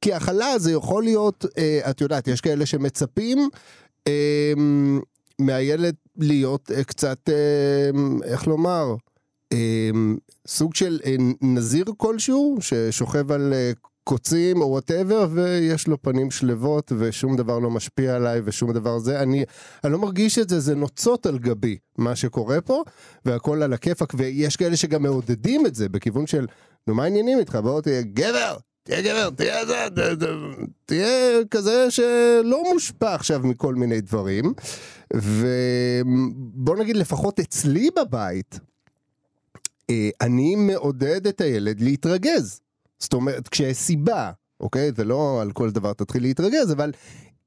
כי 0.00 0.12
הכלה 0.12 0.58
זה 0.58 0.72
יכול 0.72 1.04
להיות, 1.04 1.44
אה, 1.58 1.80
את 1.90 2.00
יודעת, 2.00 2.28
יש 2.28 2.40
כאלה 2.40 2.66
שמצפים 2.66 3.48
אה, 4.06 4.52
מהילד 5.38 5.94
להיות 6.16 6.70
אה, 6.70 6.84
קצת, 6.84 7.28
אה, 7.28 7.90
איך 8.24 8.46
לומר, 8.46 8.94
סוג 10.46 10.74
של 10.74 11.00
אה, 11.04 11.16
נזיר 11.40 11.84
כלשהו, 11.96 12.58
ששוכב 12.60 13.32
על 13.32 13.52
אה, 13.52 13.72
קוצים 14.04 14.60
או 14.60 14.66
whatever, 14.66 15.26
ויש 15.32 15.86
לו 15.86 16.02
פנים 16.02 16.30
שלוות 16.30 16.92
ושום 16.98 17.36
דבר 17.36 17.58
לא 17.58 17.70
משפיע 17.70 18.16
עליי 18.16 18.40
ושום 18.44 18.72
דבר 18.72 18.98
זה. 18.98 19.20
אני, 19.20 19.44
אני 19.84 19.92
לא 19.92 19.98
מרגיש 19.98 20.38
את 20.38 20.48
זה, 20.48 20.60
זה 20.60 20.74
נוצות 20.74 21.26
על 21.26 21.38
גבי 21.38 21.76
מה 21.98 22.16
שקורה 22.16 22.60
פה, 22.60 22.82
והכל 23.24 23.62
על 23.62 23.72
הכיפאק, 23.72 24.12
ויש 24.16 24.56
כאלה 24.56 24.76
שגם 24.76 25.02
מעודדים 25.02 25.66
את 25.66 25.74
זה 25.74 25.88
בכיוון 25.88 26.26
של, 26.26 26.46
נו 26.86 26.94
מה 26.94 27.02
העניינים 27.02 27.38
איתך? 27.38 27.54
בוא 27.62 27.80
תהיה 27.80 28.02
גבר, 28.02 28.56
תהיה 28.82 29.02
גבר, 29.02 29.30
תהיה 29.30 29.66
זה, 29.66 29.74
תהיה 30.84 31.44
כזה 31.50 31.90
שלא 31.90 32.62
מושפע 32.72 33.14
עכשיו 33.14 33.40
מכל 33.44 33.74
מיני 33.74 34.00
דברים. 34.00 34.52
ובוא 35.14 36.76
נגיד 36.76 36.96
לפחות 36.96 37.40
אצלי 37.40 37.88
בבית, 37.96 38.60
אני 40.20 40.56
מעודד 40.56 41.26
את 41.26 41.40
הילד 41.40 41.80
להתרגז. 41.80 42.60
זאת 42.98 43.12
אומרת, 43.12 43.48
כשיש 43.48 43.76
סיבה, 43.76 44.30
אוקיי? 44.60 44.92
זה 44.96 45.04
לא 45.04 45.42
על 45.42 45.52
כל 45.52 45.70
דבר 45.70 45.92
תתחיל 45.92 46.22
להתרגז, 46.22 46.72
אבל 46.72 46.92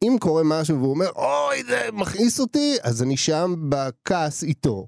אם 0.04 0.15
קורה 0.20 0.44
משהו 0.46 0.77
והוא 0.77 0.89
אומר, 0.89 1.10
אוי, 1.15 1.63
זה 1.63 1.89
מכעיס 1.94 2.39
אותי, 2.39 2.77
אז 2.84 3.04
אני 3.04 3.18
שם 3.18 3.56
בכעס 3.70 4.44
איתו. 4.44 4.88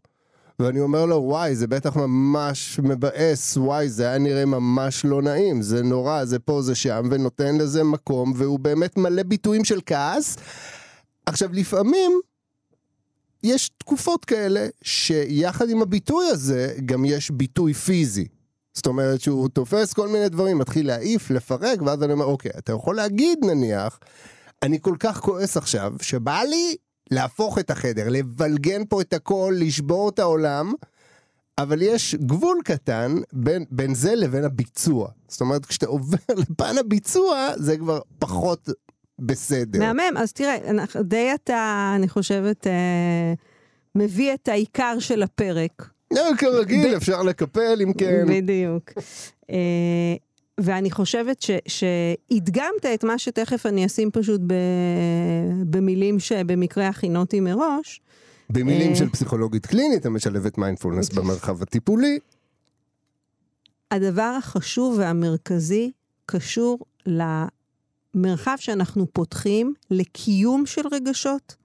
ואני 0.60 0.80
אומר 0.80 1.06
לו, 1.06 1.16
וואי, 1.16 1.56
זה 1.56 1.68
בטח 1.68 1.98
ממש 1.98 2.80
מבאס, 2.84 3.58
וואי, 3.58 3.89
זה 3.89 4.08
היה 4.10 4.18
נראה 4.18 4.46
ממש 4.46 5.06
לא 5.06 5.22
נעים, 5.22 5.62
זה 5.62 5.84
נורא, 5.84 6.25
זה 6.25 6.39
פה, 6.39 6.62
זה 6.62 6.75
שם, 6.75 7.08
ונותן 7.12 7.58
לזה 7.58 7.84
מקום, 7.84 8.34
והוא 8.36 8.60
באמת 8.60 8.98
מלא 8.98 9.24
ביטויים 9.24 9.63
של 9.63 9.80
כעס. 9.86 10.38
עכשיו, 11.25 11.50
לפעמים 11.54 12.20
יש 13.44 13.70
תקופות 13.77 14.25
כאלה 14.25 14.67
שיחד 14.82 15.70
עם 15.70 15.82
הביטוי 15.82 16.25
הזה 16.25 16.74
גם 16.86 17.06
יש 17.06 17.32
ביטוי 17.32 17.74
פיזי. 17.74 18.27
זאת 18.74 18.88
אומרת 18.88 19.22
שהוא 19.22 19.50
תופס 19.50 19.94
כל 19.94 20.08
מיני 20.08 20.29
דברים, 20.29 20.58
מתחיל 20.58 20.88
להעיף, 20.88 21.32
לפרק, 21.32 21.82
ואז 21.82 22.03
אני 22.03 22.13
אומר, 22.13 22.25
אוקיי, 22.25 22.51
אתה 22.58 22.72
יכול 22.72 22.96
להגיד 22.96 23.39
נניח, 23.46 24.00
אני 24.63 24.77
כל 24.82 24.96
כך 25.00 25.20
כועס 25.20 25.58
עכשיו, 25.58 25.94
שבא 26.01 26.41
לי 26.41 26.75
להפוך 27.12 27.60
את 27.60 27.72
החדר, 27.72 28.10
לבלגן 28.10 28.86
פה 28.89 29.01
את 29.01 29.13
הכל, 29.13 29.56
לשבור 29.58 30.10
את 30.10 30.20
העולם, 30.20 30.74
אבל 31.58 31.82
יש 31.82 32.15
גבול 32.15 32.58
קטן 32.65 33.15
בין, 33.34 33.65
בין 33.72 33.96
זה 33.96 34.15
לבין 34.15 34.44
הביצוע. 34.44 35.10
זאת 35.27 35.41
אומרת, 35.41 35.65
כשאתה 35.65 35.86
עובר 35.86 36.17
לפן 36.50 36.77
הביצוע, 36.77 37.50
זה 37.56 37.77
כבר 37.77 38.00
פחות 38.20 38.70
בסדר. 39.19 39.79
מהמם, 39.79 40.17
אז 40.17 40.33
תראה, 40.33 40.69
אנחנו- 40.69 41.03
די 41.03 41.29
אתה, 41.36 41.93
אני 41.95 42.09
חושבת, 42.09 42.67
אה, 42.67 43.33
מביא 43.95 44.33
את 44.33 44.47
העיקר 44.47 45.00
של 45.00 45.24
הפרק. 45.24 45.89
לא, 46.13 46.21
כרגיל, 46.38 46.91
ב- 46.91 46.95
אפשר 46.95 47.24
לקפל 47.24 47.79
אם 47.83 47.93
כן. 47.93 48.25
בדיוק. 48.29 48.91
אה, 49.50 49.55
ואני 50.59 50.91
חושבת 50.91 51.41
ש, 51.41 51.51
שהדגמת 51.67 52.86
את 52.93 53.03
מה 53.03 53.17
שתכף 53.17 53.65
אני 53.65 53.86
אשים 53.86 54.12
פשוט 54.12 54.41
ב, 54.47 54.53
במילים 55.69 56.19
שבמקרה 56.19 56.88
הכינותי 56.88 57.39
מראש. 57.39 58.01
במילים 58.50 58.89
אה. 58.91 58.95
של 58.95 59.09
פסיכולוגית 59.09 59.65
קלינית 59.65 60.05
המשלבת 60.05 60.57
מיינדפולנס 60.57 61.09
במרחב 61.09 61.62
הטיפולי. 61.62 62.19
הדבר 63.91 64.36
החשוב 64.38 64.95
והמרכזי 65.00 65.91
קשור 66.25 66.79
למרחב 68.17 68.55
שאנחנו 68.59 69.07
פותחים 69.13 69.74
לקיום 69.91 70.65
של 70.65 70.81
רגשות, 70.91 71.55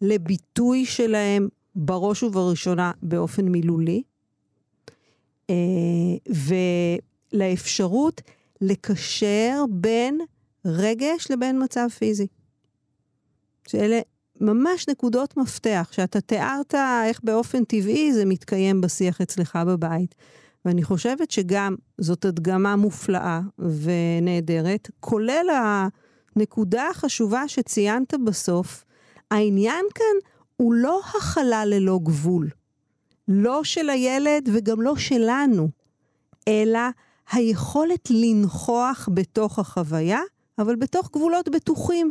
לביטוי 0.00 0.86
שלהם 0.86 1.48
בראש 1.74 2.22
ובראשונה 2.22 2.92
באופן 3.02 3.48
מילולי, 3.48 4.02
אה, 5.50 5.54
ולאפשרות 7.32 8.20
לקשר 8.60 9.64
בין 9.70 10.20
רגש 10.64 11.30
לבין 11.30 11.62
מצב 11.64 11.88
פיזי. 11.98 12.26
שאלה 13.68 14.00
ממש 14.40 14.88
נקודות 14.88 15.36
מפתח, 15.36 15.88
שאתה 15.92 16.20
תיארת 16.20 16.74
איך 17.04 17.20
באופן 17.24 17.64
טבעי 17.64 18.12
זה 18.12 18.24
מתקיים 18.24 18.80
בשיח 18.80 19.20
אצלך 19.20 19.58
בבית. 19.66 20.14
ואני 20.64 20.82
חושבת 20.82 21.30
שגם 21.30 21.76
זאת 21.98 22.24
הדגמה 22.24 22.76
מופלאה 22.76 23.40
ונהדרת, 23.58 24.90
כולל 25.00 25.46
הנקודה 26.36 26.88
החשובה 26.90 27.48
שציינת 27.48 28.14
בסוף, 28.24 28.84
העניין 29.30 29.84
כאן 29.94 30.30
הוא 30.56 30.74
לא 30.74 31.00
הכלה 31.16 31.64
ללא 31.64 31.98
גבול. 32.02 32.48
לא 33.28 33.64
של 33.64 33.90
הילד 33.90 34.48
וגם 34.52 34.80
לא 34.80 34.96
שלנו, 34.96 35.68
אלא 36.48 36.80
היכולת 37.32 38.10
לנכוח 38.10 39.08
בתוך 39.14 39.58
החוויה, 39.58 40.20
אבל 40.58 40.76
בתוך 40.76 41.10
גבולות 41.12 41.48
בטוחים. 41.48 42.10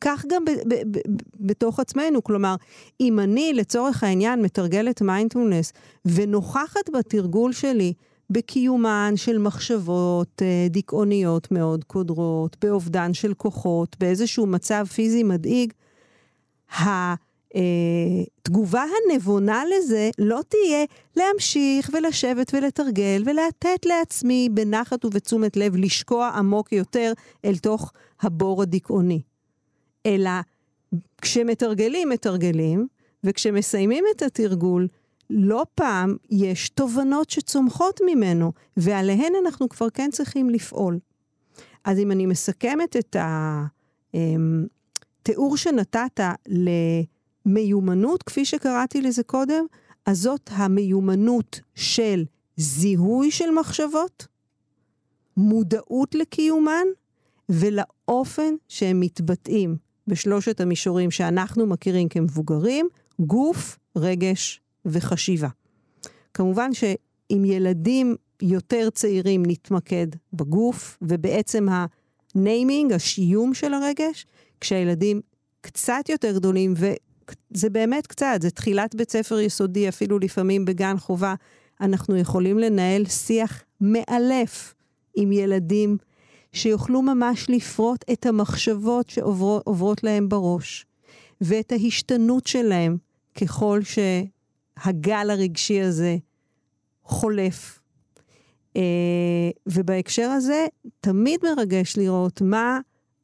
כך 0.00 0.24
גם 0.28 0.44
ב- 0.44 0.50
ב- 0.74 0.98
ב- 0.98 1.00
בתוך 1.40 1.80
עצמנו, 1.80 2.24
כלומר, 2.24 2.54
אם 3.00 3.20
אני 3.20 3.52
לצורך 3.54 4.04
העניין 4.04 4.42
מתרגלת 4.42 5.02
מיינדפולנס 5.02 5.72
ונוכחת 6.04 6.90
בתרגול 6.90 7.52
שלי 7.52 7.92
בקיומן 8.30 9.12
של 9.16 9.38
מחשבות 9.38 10.42
אה, 10.42 10.66
דיכאוניות 10.70 11.52
מאוד 11.52 11.84
קודרות, 11.84 12.56
באובדן 12.60 13.14
של 13.14 13.34
כוחות, 13.34 13.96
באיזשהו 14.00 14.46
מצב 14.46 14.86
פיזי 14.94 15.22
מדאיג, 15.22 15.72
התגובה 17.54 18.84
הנבונה 19.12 19.62
לזה 19.64 20.10
לא 20.18 20.40
תהיה 20.48 20.84
להמשיך 21.16 21.90
ולשבת 21.92 22.54
ולתרגל 22.54 23.22
ולתת 23.26 23.86
לעצמי 23.86 24.48
בנחת 24.52 25.04
ובתשומת 25.04 25.56
לב 25.56 25.76
לשקוע 25.76 26.28
עמוק 26.28 26.72
יותר 26.72 27.12
אל 27.44 27.56
תוך 27.56 27.92
הבור 28.20 28.62
הדיכאוני. 28.62 29.20
אלא 30.06 30.30
כשמתרגלים, 31.22 32.08
מתרגלים, 32.08 32.86
וכשמסיימים 33.24 34.04
את 34.16 34.22
התרגול, 34.22 34.88
לא 35.30 35.66
פעם 35.74 36.16
יש 36.30 36.68
תובנות 36.68 37.30
שצומחות 37.30 38.00
ממנו, 38.06 38.52
ועליהן 38.76 39.32
אנחנו 39.44 39.68
כבר 39.68 39.90
כן 39.90 40.10
צריכים 40.12 40.50
לפעול. 40.50 40.98
אז 41.84 41.98
אם 41.98 42.12
אני 42.12 42.26
מסכמת 42.26 42.96
את 42.96 43.16
התיאור 45.22 45.56
שנתת 45.56 46.20
למיומנות, 47.46 48.22
כפי 48.22 48.44
שקראתי 48.44 49.02
לזה 49.02 49.22
קודם, 49.22 49.64
אז 50.06 50.18
זאת 50.18 50.50
המיומנות 50.52 51.60
של 51.74 52.24
זיהוי 52.56 53.30
של 53.30 53.50
מחשבות, 53.50 54.26
מודעות 55.36 56.14
לקיומן 56.14 56.86
ולאופן 57.48 58.54
שהם 58.68 59.00
מתבטאים 59.00 59.85
בשלושת 60.08 60.60
המישורים 60.60 61.10
שאנחנו 61.10 61.66
מכירים 61.66 62.08
כמבוגרים, 62.08 62.88
גוף, 63.20 63.78
רגש 63.96 64.60
וחשיבה. 64.84 65.48
כמובן 66.34 66.70
שעם 66.74 67.44
ילדים 67.44 68.16
יותר 68.42 68.90
צעירים 68.90 69.42
נתמקד 69.46 70.06
בגוף, 70.32 70.98
ובעצם 71.02 71.66
הניימינג, 72.34 72.92
השיום 72.92 73.54
של 73.54 73.74
הרגש, 73.74 74.26
כשהילדים 74.60 75.20
קצת 75.60 76.08
יותר 76.08 76.32
גדולים, 76.36 76.74
וזה 76.76 77.70
באמת 77.70 78.06
קצת, 78.06 78.38
זה 78.40 78.50
תחילת 78.50 78.94
בית 78.94 79.10
ספר 79.10 79.38
יסודי, 79.40 79.88
אפילו 79.88 80.18
לפעמים 80.18 80.64
בגן 80.64 80.98
חובה, 80.98 81.34
אנחנו 81.80 82.16
יכולים 82.16 82.58
לנהל 82.58 83.04
שיח 83.04 83.64
מאלף 83.80 84.74
עם 85.16 85.32
ילדים 85.32 85.96
שיוכלו 86.52 87.02
ממש 87.02 87.50
לפרוט 87.50 88.04
את 88.12 88.26
המחשבות 88.26 89.10
שעוברות 89.10 90.04
להם 90.04 90.28
בראש, 90.28 90.86
ואת 91.40 91.72
ההשתנות 91.72 92.46
שלהם 92.46 92.96
ככל 93.40 93.80
שהגל 93.82 95.30
הרגשי 95.30 95.80
הזה 95.80 96.16
חולף. 97.04 97.78
Uh, 98.74 98.78
ובהקשר 99.66 100.28
הזה, 100.28 100.66
תמיד 101.00 101.40
מרגש 101.42 101.96
לראות 101.96 102.40
מה 102.40 102.80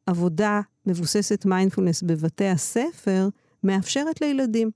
עבודה 0.06 0.60
מבוססת 0.86 1.44
מיינדפולנס 1.44 2.02
בבתי 2.02 2.46
הספר 2.46 3.28
מאפשרת 3.64 4.20
לילדים. 4.20 4.70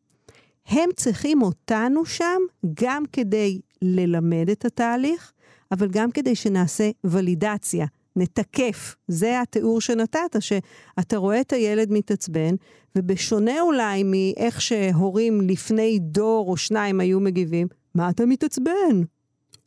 הם 0.66 0.90
צריכים 0.96 1.42
אותנו 1.42 2.04
שם 2.04 2.40
גם 2.74 3.02
כדי 3.12 3.60
ללמד 3.82 4.50
את 4.52 4.64
התהליך, 4.64 5.32
אבל 5.72 5.88
גם 5.88 6.10
כדי 6.10 6.34
שנעשה 6.34 6.90
ולידציה, 7.04 7.86
נתקף. 8.16 8.96
זה 9.08 9.40
התיאור 9.40 9.80
שנתת, 9.80 10.36
שאתה 10.40 11.16
רואה 11.16 11.40
את 11.40 11.52
הילד 11.52 11.92
מתעצבן, 11.92 12.54
ובשונה 12.96 13.60
אולי 13.60 14.02
מאיך 14.02 14.60
שהורים 14.60 15.40
לפני 15.40 15.98
דור 15.98 16.50
או 16.50 16.56
שניים 16.56 17.00
היו 17.00 17.20
מגיבים, 17.20 17.66
מה 17.94 18.10
אתה 18.10 18.26
מתעצבן? 18.26 19.02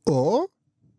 או, 0.07 0.45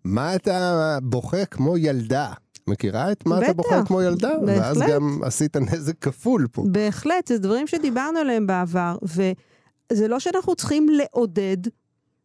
מה 0.04 0.34
אתה 0.34 0.98
בוכה 1.02 1.44
כמו 1.44 1.76
ילדה? 1.78 2.32
מכירה 2.66 3.12
את 3.12 3.26
מה 3.26 3.36
בטח, 3.36 3.46
אתה 3.46 3.52
בוכה 3.54 3.84
כמו 3.86 4.02
ילדה? 4.02 4.32
בהחלט. 4.46 4.76
ואז 4.76 4.90
גם 4.90 5.20
עשית 5.22 5.56
נזק 5.56 5.98
כפול 6.00 6.46
פה. 6.52 6.64
בהחלט, 6.66 7.26
זה 7.26 7.38
דברים 7.38 7.66
שדיברנו 7.66 8.18
עליהם 8.18 8.46
בעבר, 8.46 8.96
וזה 9.02 10.08
לא 10.08 10.20
שאנחנו 10.20 10.54
צריכים 10.54 10.86
לעודד, 10.88 11.56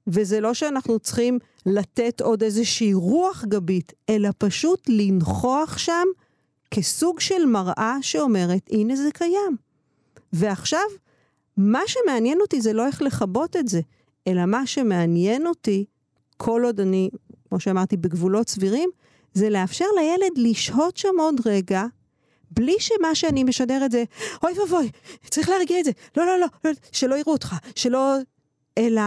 וזה 0.07 0.41
לא 0.41 0.53
שאנחנו 0.53 0.99
צריכים 0.99 1.39
לתת 1.65 2.21
עוד 2.21 2.43
איזושהי 2.43 2.93
רוח 2.93 3.45
גבית, 3.45 3.93
אלא 4.09 4.29
פשוט 4.37 4.89
לנכוח 4.89 5.77
שם 5.77 6.07
כסוג 6.71 7.19
של 7.19 7.45
מראה 7.45 7.97
שאומרת, 8.01 8.69
הנה 8.71 8.95
זה 8.95 9.09
קיים. 9.13 9.57
ועכשיו, 10.33 10.85
מה 11.57 11.81
שמעניין 11.87 12.41
אותי 12.41 12.61
זה 12.61 12.73
לא 12.73 12.87
איך 12.87 13.01
לכבות 13.01 13.55
את 13.55 13.67
זה, 13.67 13.81
אלא 14.27 14.45
מה 14.45 14.67
שמעניין 14.67 15.47
אותי, 15.47 15.85
כל 16.37 16.61
עוד 16.65 16.79
אני, 16.79 17.09
כמו 17.49 17.59
שאמרתי, 17.59 17.97
בגבולות 17.97 18.49
סבירים, 18.49 18.89
זה 19.33 19.49
לאפשר 19.49 19.85
לילד 19.99 20.37
לשהות 20.37 20.97
שם 20.97 21.19
עוד 21.19 21.35
רגע, 21.45 21.83
בלי 22.51 22.75
שמה 22.79 23.15
שאני 23.15 23.43
משדר 23.43 23.85
את 23.85 23.91
זה, 23.91 24.03
אוי 24.43 24.59
ואבוי, 24.59 24.89
צריך 25.29 25.49
להרגיע 25.49 25.79
את 25.79 25.85
זה, 25.85 25.91
לא, 26.17 26.25
לא, 26.25 26.39
לא, 26.39 26.47
לא 26.63 26.71
שלא 26.91 27.15
יראו 27.15 27.33
אותך, 27.33 27.55
שלא... 27.75 28.15
אלא 28.77 29.01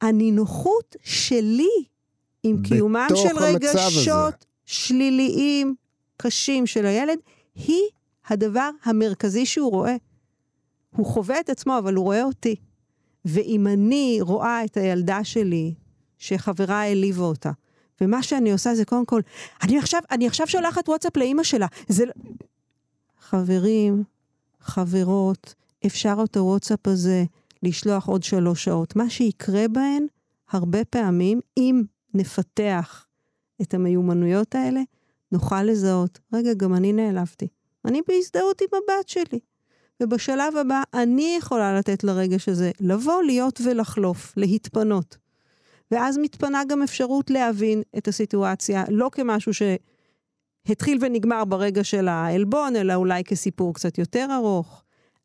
הנינוחות 0.00 0.96
שלי 1.02 1.84
עם 2.42 2.62
קיומם 2.62 3.08
של 3.14 3.38
רגשות 3.38 3.76
הזה. 3.76 4.30
שליליים, 4.66 5.74
קשים 6.16 6.66
של 6.66 6.86
הילד, 6.86 7.18
היא 7.54 7.82
הדבר 8.28 8.70
המרכזי 8.84 9.46
שהוא 9.46 9.70
רואה. 9.70 9.96
הוא 10.96 11.06
חווה 11.06 11.40
את 11.40 11.50
עצמו, 11.50 11.78
אבל 11.78 11.94
הוא 11.94 12.04
רואה 12.04 12.24
אותי. 12.24 12.56
ואם 13.24 13.66
אני 13.66 14.18
רואה 14.20 14.64
את 14.64 14.76
הילדה 14.76 15.24
שלי, 15.24 15.74
שחברה 16.18 16.80
העליבה 16.80 17.24
אותה, 17.24 17.50
ומה 18.00 18.22
שאני 18.22 18.52
עושה 18.52 18.74
זה 18.74 18.84
קודם 18.84 19.04
כל, 19.04 19.20
אני 19.62 19.78
עכשיו, 19.78 20.00
אני 20.10 20.26
עכשיו 20.26 20.46
שולחת 20.46 20.88
וואטסאפ 20.88 21.16
לאימא 21.16 21.42
שלה. 21.42 21.66
זה... 21.88 22.04
לא- 22.04 22.12
חברים, 23.20 24.02
חברות, 24.60 25.54
אפשר 25.86 26.16
את 26.24 26.36
הוואטסאפ 26.36 26.86
הזה 26.88 27.24
לשלוח 27.62 28.08
עוד 28.08 28.22
שלוש 28.22 28.64
שעות. 28.64 28.96
מה 28.96 29.10
שיקרה 29.10 29.68
בהן, 29.68 30.06
הרבה 30.50 30.84
פעמים, 30.84 31.40
אם 31.56 31.82
נפתח 32.14 33.06
את 33.62 33.74
המיומנויות 33.74 34.54
האלה, 34.54 34.80
נוכל 35.32 35.62
לזהות, 35.62 36.18
רגע, 36.32 36.54
גם 36.54 36.74
אני 36.74 36.92
נעלבתי. 36.92 37.48
אני 37.84 38.00
בהזדהות 38.08 38.60
עם 38.60 38.68
הבת 38.72 39.08
שלי. 39.08 39.38
ובשלב 40.02 40.56
הבא, 40.56 40.82
אני 40.94 41.34
יכולה 41.38 41.78
לתת 41.78 42.04
לרגש 42.04 42.48
הזה 42.48 42.70
לבוא, 42.80 43.22
להיות 43.22 43.60
ולחלוף, 43.64 44.32
להתפנות. 44.36 45.16
ואז 45.90 46.18
מתפנה 46.18 46.62
גם 46.68 46.82
אפשרות 46.82 47.30
להבין 47.30 47.82
את 47.98 48.08
הסיטואציה, 48.08 48.84
לא 48.88 49.10
כמשהו 49.12 49.52
שהתחיל 49.54 50.98
ונגמר 51.00 51.44
ברגע 51.44 51.84
של 51.84 52.08
העלבון, 52.08 52.76
אלא 52.76 52.94
אולי 52.94 53.24
כסיפור 53.24 53.74
קצת 53.74 53.98
יותר 53.98 54.26
ארוך. 54.34 54.84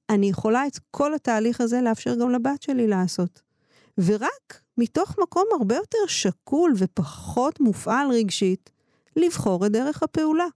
אני 0.10 0.30
יכולה 0.30 0.68
את 0.68 0.80
כל 0.92 1.14
התהליך 1.14 1.62
הזה 1.62 1.82
לאפשר 1.82 2.16
גם 2.16 2.30
לבת 2.30 2.62
שלי 2.62 2.88
לעשות. 2.88 3.42
ורק 3.98 4.62
מתוך 4.78 5.16
מקום 5.22 5.44
הרבה 5.58 5.76
יותר 5.76 6.08
שקול 6.08 6.74
ופחות 6.78 7.60
מופעל 7.60 8.12
רגשית, 8.12 8.70
לבחור 9.16 9.66
את 9.66 9.72
דרך 9.72 10.04
הפעולה. 10.04 10.48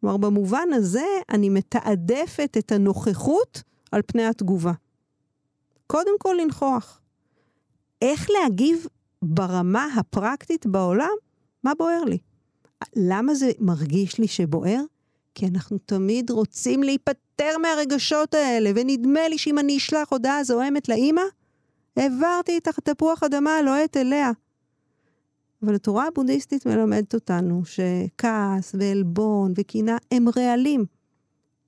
כלומר, 0.00 0.16
במובן 0.16 0.68
הזה 0.74 1.06
אני 1.30 1.48
מתעדפת 1.48 2.56
את 2.58 2.72
הנוכחות 2.72 3.62
על 3.92 4.02
פני 4.06 4.24
התגובה. 4.24 4.72
קודם 5.86 6.18
כל 6.18 6.36
לנכוח. 6.40 7.00
איך 8.02 8.28
להגיב 8.30 8.86
ברמה 9.22 9.86
הפרקטית 9.96 10.66
בעולם? 10.66 11.14
מה 11.64 11.72
בוער 11.78 12.04
לי? 12.04 12.18
למה 12.96 13.34
זה 13.34 13.50
מרגיש 13.58 14.18
לי 14.18 14.28
שבוער? 14.28 14.80
כי 15.34 15.46
אנחנו 15.46 15.78
תמיד 15.78 16.30
רוצים 16.30 16.82
להיפטר 17.40 17.58
מהרגשות 17.58 18.34
האלה, 18.34 18.70
ונדמה 18.74 19.28
לי 19.28 19.38
שאם 19.38 19.58
אני 19.58 19.76
אשלח 19.76 20.12
הודעה 20.12 20.44
זוהמת 20.44 20.88
לאימא, 20.88 21.22
העברתי 21.96 22.58
את 22.58 22.68
התפוח 22.68 23.22
אדמה 23.22 23.50
הלוהט 23.56 23.96
אליה. 23.96 24.30
אבל 25.62 25.74
התורה 25.74 26.06
הבודהיסטית 26.06 26.66
מלמדת 26.66 27.14
אותנו 27.14 27.62
שכעס 27.64 28.74
ועלבון 28.78 29.52
וקינה 29.56 29.96
הם 30.10 30.26
רעלים. 30.36 30.84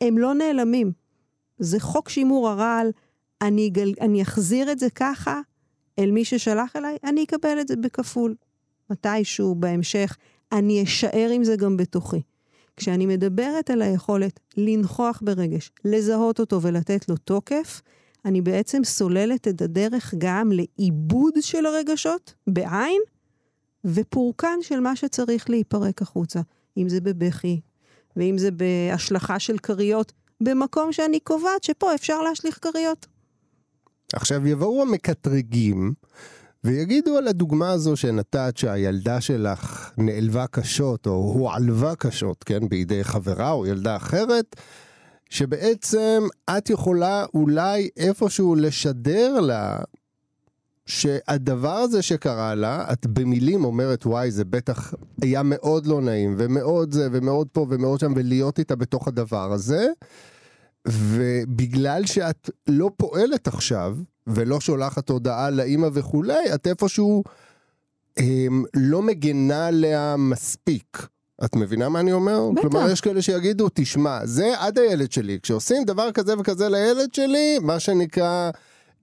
הם 0.01 0.19
לא 0.19 0.35
נעלמים. 0.35 0.93
זה 1.59 1.81
חוק 1.81 2.09
שימור 2.09 2.49
הרעל, 2.49 2.91
אני, 3.43 3.71
גל, 3.71 3.93
אני 4.01 4.23
אחזיר 4.23 4.73
את 4.73 4.79
זה 4.79 4.91
ככה 4.91 5.41
אל 5.99 6.11
מי 6.11 6.25
ששלח 6.25 6.77
אליי, 6.77 6.97
אני 7.05 7.25
אקבל 7.25 7.61
את 7.61 7.69
זה 7.69 7.77
בכפול. 7.77 8.35
מתישהו 8.91 9.55
בהמשך, 9.55 10.17
אני 10.53 10.83
אשאר 10.83 11.31
עם 11.35 11.45
זה 11.45 11.57
גם 11.57 11.77
בתוכי. 11.77 12.23
כשאני 12.81 13.07
מדברת 13.07 13.71
על 13.71 13.83
היכולת 13.83 14.41
לנכוח 14.57 15.23
ברגש, 15.25 15.71
לזהות 15.85 16.41
אותו 16.41 16.63
ולתת 16.63 17.09
לו 17.09 17.17
תוקף, 17.17 17.83
אני 18.25 18.41
בעצם 18.41 18.85
סוללת 18.85 19.49
את 19.49 19.63
הדרך 19.63 20.15
גם 20.19 20.53
לעיבוד 20.53 21.35
של 21.41 21.67
הרגשות, 21.67 22.35
בעין, 22.47 23.03
ופורקן 23.85 24.59
של 24.63 24.81
מה 24.81 24.97
שצריך 24.97 25.51
להיפרק 25.51 26.03
החוצה. 26.03 26.41
אם 26.77 26.89
זה 26.89 27.01
בבכי, 27.01 27.61
ואם 28.17 28.39
זה 28.39 28.51
בהשלכה 28.51 29.39
של 29.39 29.59
כריות, 29.59 30.13
במקום 30.41 30.93
שאני 30.93 31.21
קובעת 31.21 31.65
שפה 31.65 31.95
אפשר 31.95 32.23
להשליך 32.23 32.59
כריות. 32.63 33.07
עכשיו 34.13 34.47
יבואו 34.47 34.83
המקטרגים 34.83 35.93
ויגידו 36.65 37.19
על 37.19 37.29
הדוגמה 37.29 37.71
הזו 37.71 37.97
שנתת 37.97 38.57
שהילדה 38.57 39.21
שלך 39.21 39.91
נעלבה 39.99 40.47
קשות 40.47 41.07
או 41.07 41.13
הועלבה 41.13 41.95
קשות, 41.95 42.45
כן, 42.45 42.69
בידי 42.69 43.05
חברה 43.05 43.51
או 43.51 43.67
ילדה 43.67 43.97
אחרת, 43.97 44.57
שבעצם 45.31 46.23
את 46.51 46.71
יכולה 46.71 47.25
אולי 47.35 47.89
איפשהו 47.97 48.55
לשדר 48.55 49.41
לה 49.41 49.79
שהדבר 50.87 51.73
הזה 51.75 52.03
שקרה 52.03 52.55
לה, 52.55 52.93
את 52.93 53.07
במילים 53.07 53.65
אומרת, 53.65 54.07
וואי, 54.07 54.31
זה 54.31 54.45
בטח 54.45 54.95
היה 55.23 55.43
מאוד 55.43 55.87
לא 55.87 56.01
נעים, 56.01 56.35
ומאוד 56.39 56.93
זה, 56.93 57.09
ומאוד 57.13 57.49
פה, 57.53 57.67
ומאוד 57.71 58.01
שם, 58.01 58.13
ולהיות 58.17 58.59
איתה 58.59 58.77
בתוך 58.77 59.09
הדבר 59.09 59.53
הזה. 59.53 59.87
ובגלל 60.89 62.07
שאת 62.07 62.51
לא 62.69 62.91
פועלת 62.97 63.49
עכשיו, 63.49 63.97
ולא 64.27 64.61
שולחת 64.61 65.09
הודעה 65.09 65.51
לאימא 65.51 65.89
וכולי, 65.93 66.55
את 66.55 66.67
איפשהו 66.67 67.25
הם, 68.17 68.65
לא 68.75 69.03
מגנה 69.03 69.67
עליה 69.67 70.15
מספיק. 70.19 71.07
את 71.45 71.57
מבינה 71.57 71.89
מה 71.89 72.01
אני 72.01 72.13
אומר? 72.13 72.51
בטח. 72.53 72.61
כלומר, 72.61 72.91
יש 72.91 73.01
כאלה 73.01 73.23
שיגידו, 73.23 73.69
תשמע, 73.75 74.27
זה 74.27 74.53
עד 74.59 74.79
הילד 74.79 75.13
שלי. 75.13 75.39
כשעושים 75.43 75.85
דבר 75.85 76.13
כזה 76.13 76.35
וכזה 76.39 76.69
לילד 76.69 77.15
שלי, 77.15 77.59
מה 77.63 77.81
שנקרא, 77.81 78.51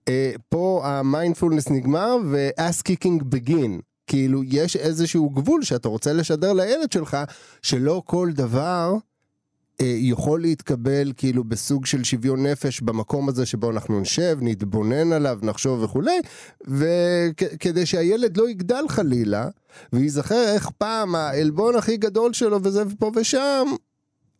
אה, 0.08 0.32
פה 0.48 0.82
המיינדפולנס 0.84 1.70
נגמר 1.70 2.16
ו-ass 2.24 2.82
kicking 2.88 3.22
begin. 3.34 3.80
כאילו, 4.06 4.44
יש 4.44 4.76
איזשהו 4.76 5.30
גבול 5.30 5.62
שאתה 5.62 5.88
רוצה 5.88 6.12
לשדר 6.12 6.52
לילד 6.52 6.92
שלך, 6.92 7.16
שלא 7.62 8.02
כל 8.06 8.30
דבר 8.32 8.94
יכול 9.82 10.40
להתקבל 10.40 11.12
כאילו 11.16 11.44
בסוג 11.44 11.86
של 11.86 12.04
שוויון 12.04 12.46
נפש 12.46 12.80
במקום 12.80 13.28
הזה 13.28 13.46
שבו 13.46 13.70
אנחנו 13.70 14.00
נשב, 14.00 14.38
נתבונן 14.40 15.12
עליו, 15.12 15.38
נחשוב 15.42 15.82
וכולי, 15.82 16.20
וכדי 16.66 17.86
שהילד 17.86 18.36
לא 18.36 18.50
יגדל 18.50 18.84
חלילה, 18.88 19.48
וייזכר 19.92 20.44
איך 20.54 20.70
פעם 20.78 21.14
העלבון 21.14 21.76
הכי 21.76 21.96
גדול 21.96 22.32
שלו 22.32 22.58
וזה 22.62 22.82
ופה 22.86 23.10
ושם, 23.16 23.66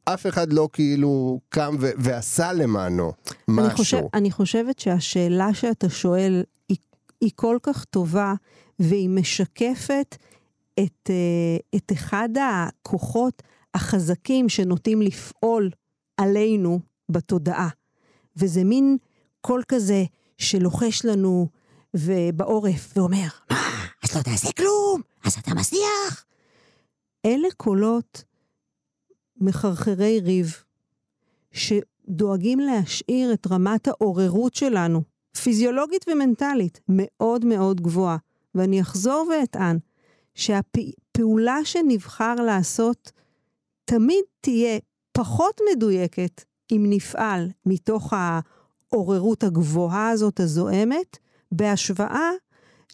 אף 0.05 0.27
אחד 0.27 0.53
לא 0.53 0.69
כאילו 0.73 1.41
קם 1.49 1.77
ו- 1.81 1.91
ועשה 1.97 2.53
למענו 2.53 3.13
משהו. 3.49 3.67
אני, 3.67 3.77
חושב, 3.77 4.03
אני 4.15 4.31
חושבת 4.31 4.79
שהשאלה 4.79 5.55
שאתה 5.55 5.89
שואל 5.89 6.45
היא, 6.69 6.77
היא 7.21 7.31
כל 7.35 7.59
כך 7.63 7.85
טובה, 7.85 8.35
והיא 8.79 9.09
משקפת 9.09 10.17
את, 10.81 11.11
אה, 11.11 11.77
את 11.77 11.93
אחד 11.93 12.29
הכוחות 12.41 13.43
החזקים 13.75 14.49
שנוטים 14.49 15.03
לפעול 15.03 15.71
עלינו 16.17 16.81
בתודעה. 17.09 17.69
וזה 18.37 18.65
מין 18.65 18.97
קול 19.41 19.63
כזה 19.69 20.05
שלוחש 20.37 21.05
לנו 21.05 21.49
בעורף 22.35 22.93
ואומר, 22.97 23.29
מה, 23.51 23.71
אז 24.05 24.17
לא 24.17 24.23
תעשה 24.23 24.53
כלום, 24.53 25.01
אז 25.25 25.35
אתה 25.39 25.55
מצליח. 25.55 26.25
אלה 27.27 27.49
קולות 27.57 28.25
מחרחרי 29.37 30.21
ריב, 30.21 30.57
שדואגים 31.53 32.61
להשאיר 32.61 33.33
את 33.33 33.47
רמת 33.51 33.89
העוררות 33.89 34.55
שלנו, 34.55 35.03
פיזיולוגית 35.43 36.05
ומנטלית, 36.09 36.81
מאוד 36.89 37.45
מאוד 37.45 37.81
גבוהה. 37.81 38.17
ואני 38.55 38.81
אחזור 38.81 39.31
ואטען 39.31 39.79
שהפעולה 40.35 41.65
שנבחר 41.65 42.35
לעשות 42.35 43.13
תמיד 43.89 44.25
תהיה 44.41 44.79
פחות 45.13 45.61
מדויקת 45.73 46.45
אם 46.73 46.87
נפעל 46.89 47.49
מתוך 47.67 48.13
העוררות 48.93 49.43
הגבוהה 49.43 50.11
הזאת 50.11 50.41
הזועמת, 50.41 51.19
בהשוואה 51.53 52.31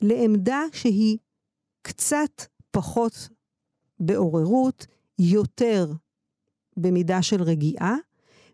לעמדה 0.02 0.60
שהיא 0.72 1.18
קצת 1.82 2.42
פחות 2.70 3.28
בעוררות, 4.00 4.86
יותר 5.18 5.92
במידה 6.76 7.22
של 7.22 7.42
רגיעה, 7.42 7.96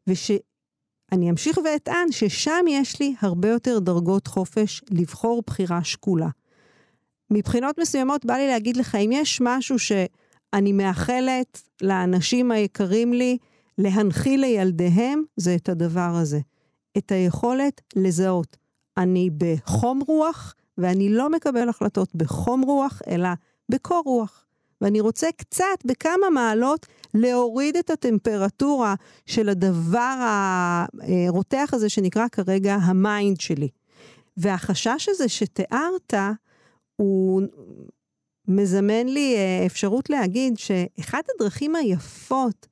ושאני 0.06 1.30
אמשיך 1.30 1.58
ואטען 1.64 2.12
ששם 2.12 2.64
יש 2.68 3.00
לי 3.00 3.14
הרבה 3.20 3.48
יותר 3.48 3.78
דרגות 3.78 4.26
חופש 4.26 4.82
לבחור 4.90 5.42
בחירה 5.46 5.84
שקולה. 5.84 6.28
מבחינות 7.30 7.78
מסוימות 7.78 8.24
בא 8.24 8.34
לי 8.34 8.48
להגיד 8.48 8.76
לך, 8.76 8.94
אם 8.94 9.10
יש 9.12 9.40
משהו 9.42 9.78
שאני 10.54 10.72
מאחלת 10.72 11.62
לאנשים 11.82 12.50
היקרים 12.50 13.12
לי 13.12 13.38
להנחיל 13.78 14.40
לילדיהם, 14.40 15.22
זה 15.36 15.54
את 15.54 15.68
הדבר 15.68 16.10
הזה. 16.14 16.40
את 16.98 17.12
היכולת 17.12 17.80
לזהות. 17.96 18.56
אני 18.96 19.30
בחום 19.38 20.02
רוח, 20.06 20.54
ואני 20.78 21.08
לא 21.08 21.30
מקבל 21.30 21.68
החלטות 21.68 22.14
בחום 22.14 22.62
רוח, 22.62 23.02
אלא 23.08 23.28
בקור 23.68 24.02
רוח. 24.06 24.44
ואני 24.80 25.00
רוצה 25.00 25.28
קצת, 25.36 25.84
בכמה 25.84 26.30
מעלות, 26.30 26.86
להוריד 27.14 27.76
את 27.76 27.90
הטמפרטורה 27.90 28.94
של 29.26 29.48
הדבר 29.48 30.16
הרותח 31.00 31.70
הזה 31.72 31.88
שנקרא 31.88 32.28
כרגע 32.32 32.74
ה 32.74 32.88
mind 32.88 33.40
שלי. 33.40 33.68
והחשש 34.36 35.08
הזה 35.08 35.28
שתיארת, 35.28 36.14
הוא 36.96 37.42
מזמן 38.48 39.06
לי 39.06 39.36
אה, 39.36 39.66
אפשרות 39.66 40.10
להגיד 40.10 40.58
שאחת 40.58 41.24
הדרכים 41.34 41.76
היפות 41.76 42.66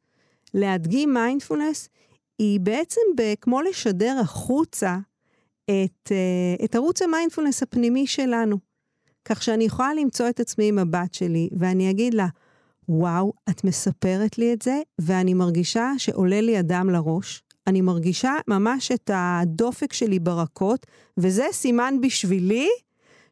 להדגים 0.55 1.15
מיינדפולנס 1.15 1.89
היא 2.39 2.61
בעצם 2.61 3.01
כמו 3.41 3.63
לשדר 3.63 4.17
החוצה 4.21 4.99
את, 5.65 6.13
אה, 6.13 6.65
את 6.65 6.75
ערוץ 6.75 7.03
המיינדפולנס 7.03 7.63
הפנימי 7.63 8.07
שלנו. 8.07 8.59
כך 9.25 9.43
שאני 9.43 9.65
יכולה 9.65 9.95
למצוא 9.95 10.29
את 10.29 10.41
עצמי 10.41 10.69
עם 10.69 10.79
הבת 10.79 11.15
שלי, 11.15 11.49
ואני 11.59 11.91
אגיד 11.91 12.15
לה, 12.15 12.27
וואו, 12.89 13.33
את 13.51 13.65
מספרת 13.65 14.39
לי 14.39 14.53
את 14.53 14.63
זה, 14.63 14.81
ואני 14.99 15.35
מרגישה 15.35 15.93
שעולה 15.99 16.41
לי 16.41 16.59
הדם 16.59 16.91
לראש. 16.93 17.43
אני 17.67 17.81
מרגישה 17.81 18.33
ממש 18.49 18.93
את 18.93 19.11
הדופק 19.15 19.93
שלי 19.93 20.19
ברקות, 20.19 20.87
וזה 21.17 21.47
סימן 21.53 21.95
בשבילי 22.03 22.69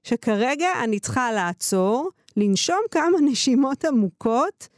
שכרגע 0.02 0.68
אני 0.84 1.00
צריכה 1.00 1.32
לעצור, 1.32 2.10
לנשום 2.36 2.80
כמה 2.90 3.18
נשימות 3.30 3.84
עמוקות, 3.84 4.68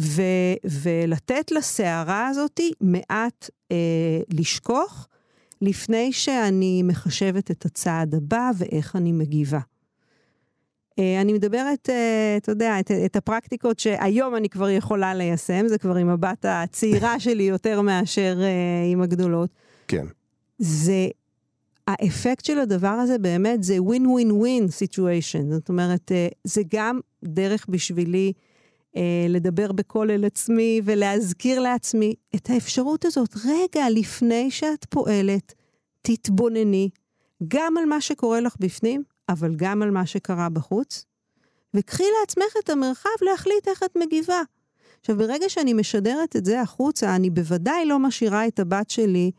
ו- 0.00 0.54
ולתת 0.82 1.50
לסערה 1.50 2.28
הזאת 2.28 2.60
מעט 2.80 3.50
אה, 3.72 3.76
לשכוח, 4.28 5.08
לפני 5.62 6.12
שאני 6.12 6.82
מחשבת 6.84 7.50
את 7.50 7.64
הצעד 7.64 8.14
הבא 8.14 8.50
ואיך 8.58 8.96
אני 8.96 9.12
מגיבה. 9.12 9.58
אה, 10.98 11.20
אני 11.20 11.32
מדברת, 11.32 11.90
אה, 11.90 12.36
אתה 12.36 12.52
יודע, 12.52 12.80
את, 12.80 12.90
את 12.90 13.16
הפרקטיקות 13.16 13.78
שהיום 13.78 14.36
אני 14.36 14.48
כבר 14.48 14.70
יכולה 14.70 15.14
ליישם, 15.14 15.68
זה 15.68 15.78
כבר 15.78 15.96
עם 15.96 16.08
הבת 16.08 16.44
הצעירה 16.48 17.20
שלי 17.20 17.42
יותר 17.42 17.80
מאשר 17.80 18.38
אה, 18.42 18.92
עם 18.92 19.02
הגדולות. 19.02 19.50
כן. 19.88 20.06
זה, 20.58 21.08
האפקט 21.86 22.44
של 22.44 22.58
הדבר 22.58 22.88
הזה 22.88 23.18
באמת 23.18 23.62
זה 23.62 23.82
win 23.82 24.06
win 24.06 24.32
win 24.32 24.68
situation. 24.68 25.52
זאת 25.52 25.68
אומרת, 25.68 26.12
זה 26.44 26.62
גם 26.72 27.00
דרך 27.24 27.66
בשבילי 27.68 28.32
לדבר 29.28 29.72
בקול 29.72 30.10
אל 30.10 30.24
עצמי 30.24 30.80
ולהזכיר 30.84 31.60
לעצמי 31.60 32.14
את 32.34 32.50
האפשרות 32.50 33.04
הזאת. 33.04 33.34
רגע, 33.44 33.90
לפני 33.90 34.50
שאת 34.50 34.84
פועלת, 34.84 35.54
תתבונני 36.02 36.90
גם 37.48 37.76
על 37.76 37.84
מה 37.84 38.00
שקורה 38.00 38.40
לך 38.40 38.56
בפנים, 38.60 39.02
אבל 39.28 39.54
גם 39.56 39.82
על 39.82 39.90
מה 39.90 40.06
שקרה 40.06 40.48
בחוץ, 40.48 41.04
וקחי 41.74 42.04
לעצמך 42.20 42.56
את 42.64 42.70
המרחב 42.70 43.08
להחליט 43.30 43.68
איך 43.68 43.82
את 43.82 43.96
מגיבה. 43.96 44.42
עכשיו, 45.00 45.16
ברגע 45.16 45.48
שאני 45.48 45.72
משדרת 45.72 46.36
את 46.36 46.44
זה 46.44 46.60
החוצה, 46.60 47.16
אני 47.16 47.30
בוודאי 47.30 47.86
לא 47.86 47.98
משאירה 47.98 48.46
את 48.46 48.58
הבת 48.58 48.90
שלי 48.90 49.30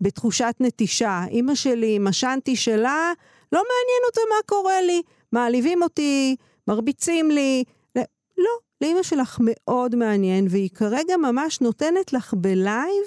בתחושת 0.00 0.54
נטישה. 0.60 1.24
אימא 1.30 1.54
שלי 1.54 1.96
עם 1.96 2.06
השאנטי 2.06 2.56
שלה, 2.56 3.12
לא 3.52 3.58
מעניין 3.58 4.02
אותה 4.06 4.20
מה 4.28 4.42
קורה 4.46 4.82
לי, 4.82 5.02
מעליבים 5.32 5.82
אותי, 5.82 6.36
מרביצים 6.68 7.30
לי. 7.30 7.64
לא, 8.38 8.50
לאימא 8.80 9.02
שלך 9.02 9.38
מאוד 9.40 9.96
מעניין, 9.96 10.46
והיא 10.50 10.70
כרגע 10.70 11.16
ממש 11.16 11.60
נותנת 11.60 12.12
לך 12.12 12.34
בלייב 12.34 13.04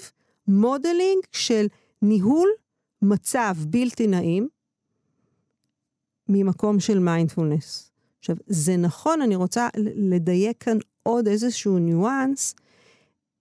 modeling 0.48 1.24
של 1.32 1.68
ניהול 2.02 2.50
מצב 3.02 3.56
בלתי 3.60 4.08
נעים, 4.08 4.48
ממקום 6.30 6.80
של 6.80 7.00
מיינדפולנס. 7.00 7.92
עכשיו, 8.20 8.36
זה 8.48 8.78
נכון, 8.78 9.22
אני 9.22 9.36
רוצה 9.36 9.68
לדייק 9.96 10.64
כאן 10.64 10.78
עוד 11.04 11.28
איזשהו 11.28 11.80
ניואנס. 11.80 12.56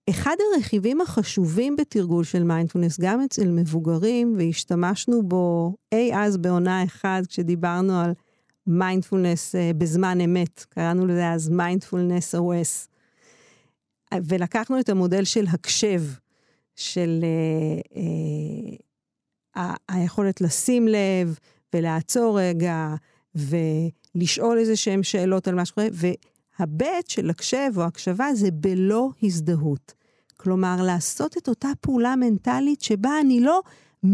אחד 0.09 0.35
הרכיבים 0.55 1.01
החשובים 1.01 1.75
בתרגול 1.75 2.23
של 2.23 2.43
מיינדפולנס, 2.43 2.99
גם 2.99 3.21
אצל 3.21 3.47
מבוגרים, 3.47 4.35
והשתמשנו 4.37 5.23
בו 5.23 5.75
אי 5.91 6.15
אז 6.15 6.37
בעונה 6.37 6.83
אחת, 6.83 7.27
כשדיברנו 7.27 7.99
על 7.99 8.13
מיינדפולנס 8.67 9.55
אה, 9.55 9.73
בזמן 9.77 10.21
אמת, 10.21 10.65
קראנו 10.69 11.05
לזה 11.05 11.29
אז 11.29 11.49
מיינדפולנס 11.49 12.35
OS. 12.35 12.87
ולקחנו 14.13 14.79
את 14.79 14.89
המודל 14.89 15.23
של 15.23 15.45
הקשב, 15.47 16.01
של 16.75 17.23
uh, 17.93 17.97
uh, 19.57 19.61
היכולת 19.89 20.41
לשים 20.41 20.87
לב 20.87 21.39
ולעצור 21.73 22.39
רגע 22.39 22.95
ולשאול 23.35 24.57
איזה 24.57 24.75
שהן 24.75 25.03
שאלות 25.03 25.47
על 25.47 25.55
מה 25.55 25.65
שקורה, 25.65 25.87
והבט 26.59 27.07
של 27.07 27.29
הקשב 27.29 27.71
או 27.77 27.81
הקשבה 27.81 28.27
זה 28.33 28.51
בלא 28.51 29.09
הזדהות. 29.23 29.93
כלומר, 30.37 30.75
לעשות 30.83 31.37
את 31.37 31.49
אותה 31.49 31.69
פעולה 31.81 32.15
מנטלית 32.15 32.81
שבה 32.81 33.19
אני 33.21 33.39
לא 33.39 33.61
100% 34.05 34.09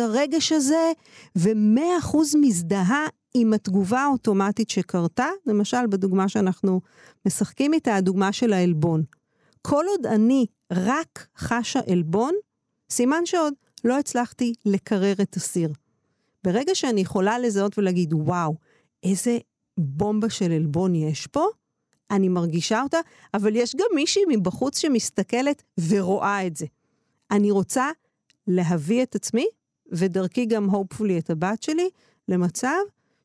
הרגש 0.00 0.52
הזה 0.52 0.92
ו-100% 1.36 2.16
מזדהה 2.40 3.06
עם 3.34 3.52
התגובה 3.52 4.00
האוטומטית 4.00 4.70
שקרתה, 4.70 5.26
למשל 5.46 5.86
בדוגמה 5.86 6.28
שאנחנו 6.28 6.80
משחקים 7.26 7.74
איתה, 7.74 7.96
הדוגמה 7.96 8.32
של 8.32 8.52
העלבון. 8.52 9.02
כל 9.62 9.84
עוד 9.88 10.06
אני 10.06 10.46
רק 10.72 11.26
חשה 11.38 11.80
עלבון, 11.86 12.34
סימן 12.90 13.26
שעוד 13.26 13.54
לא 13.84 13.98
הצלחתי 13.98 14.52
לקרר 14.66 15.14
את 15.22 15.36
הסיר. 15.36 15.72
ברגע 16.44 16.74
שאני 16.74 17.00
יכולה 17.00 17.38
לזהות 17.38 17.78
ולהגיד, 17.78 18.14
וואו, 18.14 18.54
איזה 19.02 19.38
בומבה 19.80 20.30
של 20.30 20.52
עלבון 20.52 20.94
יש 20.94 21.26
פה, 21.26 21.46
אני 22.10 22.28
מרגישה 22.28 22.82
אותה, 22.82 22.98
אבל 23.34 23.56
יש 23.56 23.76
גם 23.76 23.86
מישהי 23.94 24.22
מבחוץ 24.28 24.78
שמסתכלת 24.78 25.62
ורואה 25.88 26.46
את 26.46 26.56
זה. 26.56 26.66
אני 27.30 27.50
רוצה 27.50 27.90
להביא 28.46 29.02
את 29.02 29.14
עצמי, 29.14 29.46
ודרכי 29.92 30.46
גם 30.46 30.70
hopefully 30.70 31.18
את 31.18 31.30
הבת 31.30 31.62
שלי, 31.62 31.90
למצב 32.28 32.76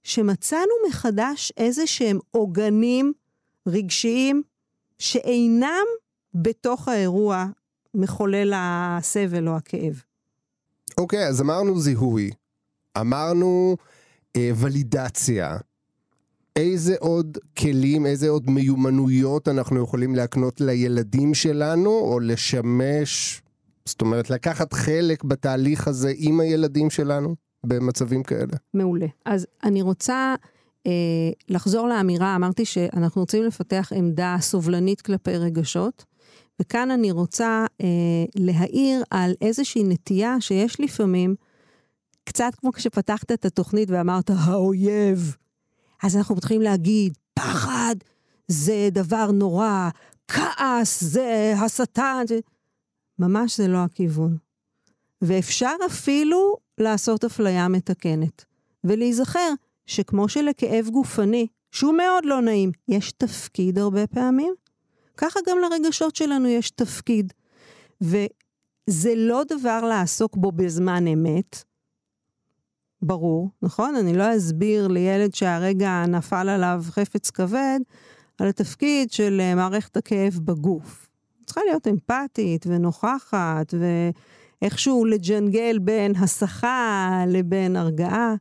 שמצאנו 0.03 0.71
מחדש 0.89 1.53
איזה 1.57 1.87
שהם 1.87 2.19
עוגנים 2.31 3.13
רגשיים 3.67 4.43
שאינם 4.99 5.85
בתוך 6.33 6.87
האירוע 6.87 7.45
מחולל 7.93 8.53
הסבל 8.55 9.47
או 9.47 9.55
הכאב. 9.55 10.01
אוקיי, 10.97 11.25
okay, 11.25 11.29
אז 11.29 11.41
אמרנו 11.41 11.79
זיהוי, 11.79 12.31
אמרנו 12.97 13.77
אה, 14.35 14.51
ולידציה. 14.55 15.57
איזה 16.55 16.95
עוד 16.99 17.37
כלים, 17.57 18.05
איזה 18.05 18.29
עוד 18.29 18.49
מיומנויות 18.49 19.47
אנחנו 19.47 19.83
יכולים 19.83 20.15
להקנות 20.15 20.61
לילדים 20.61 21.33
שלנו, 21.33 21.89
או 21.89 22.19
לשמש, 22.19 23.41
זאת 23.85 24.01
אומרת, 24.01 24.29
לקחת 24.29 24.73
חלק 24.73 25.23
בתהליך 25.23 25.87
הזה 25.87 26.13
עם 26.17 26.39
הילדים 26.39 26.89
שלנו 26.89 27.35
במצבים 27.65 28.23
כאלה? 28.23 28.53
מעולה. 28.73 29.07
אז 29.25 29.47
אני 29.63 29.81
רוצה 29.81 30.35
אה, 30.87 30.91
לחזור 31.49 31.87
לאמירה, 31.87 32.35
אמרתי 32.35 32.65
שאנחנו 32.65 33.21
רוצים 33.21 33.43
לפתח 33.43 33.91
עמדה 33.95 34.37
סובלנית 34.39 35.01
כלפי 35.01 35.37
רגשות, 35.37 36.05
וכאן 36.61 36.91
אני 36.91 37.11
רוצה 37.11 37.65
אה, 37.81 37.87
להעיר 38.35 39.03
על 39.11 39.33
איזושהי 39.41 39.83
נטייה 39.83 40.35
שיש 40.39 40.79
לפעמים, 40.79 41.35
קצת 42.23 42.51
כמו 42.57 42.73
כשפתחת 42.73 43.31
את 43.31 43.45
התוכנית 43.45 43.91
ואמרת, 43.91 44.29
האויב. 44.29 45.35
אז 46.05 46.17
אנחנו 46.17 46.35
מתחילים 46.35 46.61
להגיד, 46.61 47.17
פחד 47.33 47.95
זה 48.47 48.89
דבר 48.91 49.31
נורא, 49.31 49.89
כעס 50.27 51.03
זה 51.03 51.53
השטן. 51.57 52.23
זה... 52.27 52.39
ממש 53.19 53.57
זה 53.57 53.67
לא 53.67 53.77
הכיוון. 53.77 54.37
ואפשר 55.21 55.75
אפילו 55.85 56.57
לעשות 56.77 57.23
אפליה 57.23 57.67
מתקנת, 57.67 58.45
ולהיזכר 58.83 59.53
שכמו 59.85 60.29
שלכאב 60.29 60.89
גופני, 60.89 61.47
שהוא 61.71 61.93
מאוד 61.93 62.25
לא 62.25 62.41
נעים, 62.41 62.71
יש 62.87 63.11
תפקיד 63.11 63.77
הרבה 63.79 64.07
פעמים, 64.07 64.53
ככה 65.17 65.39
גם 65.47 65.57
לרגשות 65.59 66.15
שלנו 66.15 66.47
יש 66.47 66.71
תפקיד. 66.71 67.33
וזה 68.01 69.13
לא 69.15 69.43
דבר 69.49 69.81
לעסוק 69.81 70.37
בו 70.37 70.51
בזמן 70.51 71.07
אמת, 71.07 71.63
ברור, 73.05 73.49
נכון? 73.61 73.95
אני 73.95 74.17
לא 74.17 74.37
אסביר 74.37 74.87
לילד 74.87 75.35
שהרגע 75.35 76.03
נפל 76.07 76.49
עליו 76.49 76.83
חפץ 76.89 77.29
כבד 77.29 77.79
על 78.39 78.47
התפקיד 78.47 79.11
של 79.11 79.41
אה, 79.41 79.55
מערכת 79.55 79.97
הכאב 79.97 80.39
בגוף. 80.43 81.07
צריכה 81.45 81.61
להיות 81.65 81.87
אמפתית 81.87 82.65
ונוכחת 82.67 83.73
ואיכשהו 84.61 85.05
לג'נגל 85.05 85.79
בין 85.79 86.15
הסחה 86.15 87.23
לבין 87.27 87.75
הרגעה. 87.75 88.35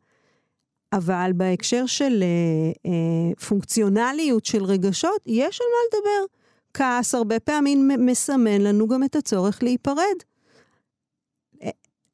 אבל 0.92 1.30
בהקשר 1.34 1.86
של 1.86 2.22
אה, 2.22 2.90
אה, 2.90 3.44
פונקציונליות 3.48 4.44
של 4.44 4.64
רגשות, 4.64 5.22
יש 5.26 5.60
על 5.60 5.66
מה 5.70 5.98
לדבר. 5.98 6.34
כעס 6.74 7.14
הרבה 7.14 7.40
פעמים 7.40 7.90
מסמן 7.98 8.60
לנו 8.60 8.88
גם 8.88 9.04
את 9.04 9.16
הצורך 9.16 9.62
להיפרד. 9.62 10.16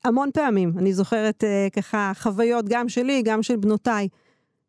המון 0.05 0.31
פעמים, 0.35 0.73
אני 0.79 0.93
זוכרת 0.93 1.45
uh, 1.45 1.71
ככה 1.71 2.13
חוויות 2.15 2.65
גם 2.69 2.89
שלי, 2.89 3.23
גם 3.23 3.43
של 3.43 3.57
בנותיי, 3.57 4.09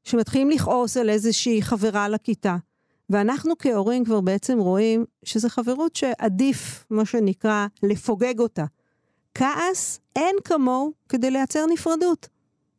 שמתחילים 0.04 0.50
לכעוס 0.50 0.98
על 0.98 1.10
איזושהי 1.10 1.62
חברה 1.62 2.10
לכיתה. 2.10 2.56
ואנחנו 3.10 3.54
כהורים 3.60 4.06
כבר 4.06 4.22
בעצם 4.22 4.60
רואים 4.60 5.06
שזו 5.24 5.50
חברות 5.50 5.96
שעדיף, 5.96 6.86
מה 6.90 7.06
שנקרא, 7.06 7.68
לפוגג 7.84 8.40
אותה. 8.40 8.66
כעס 9.36 10.00
אין 10.16 10.36
כמוהו 10.44 10.92
כדי 11.10 11.32
לייצר 11.32 11.66
נפרדות. 11.66 12.28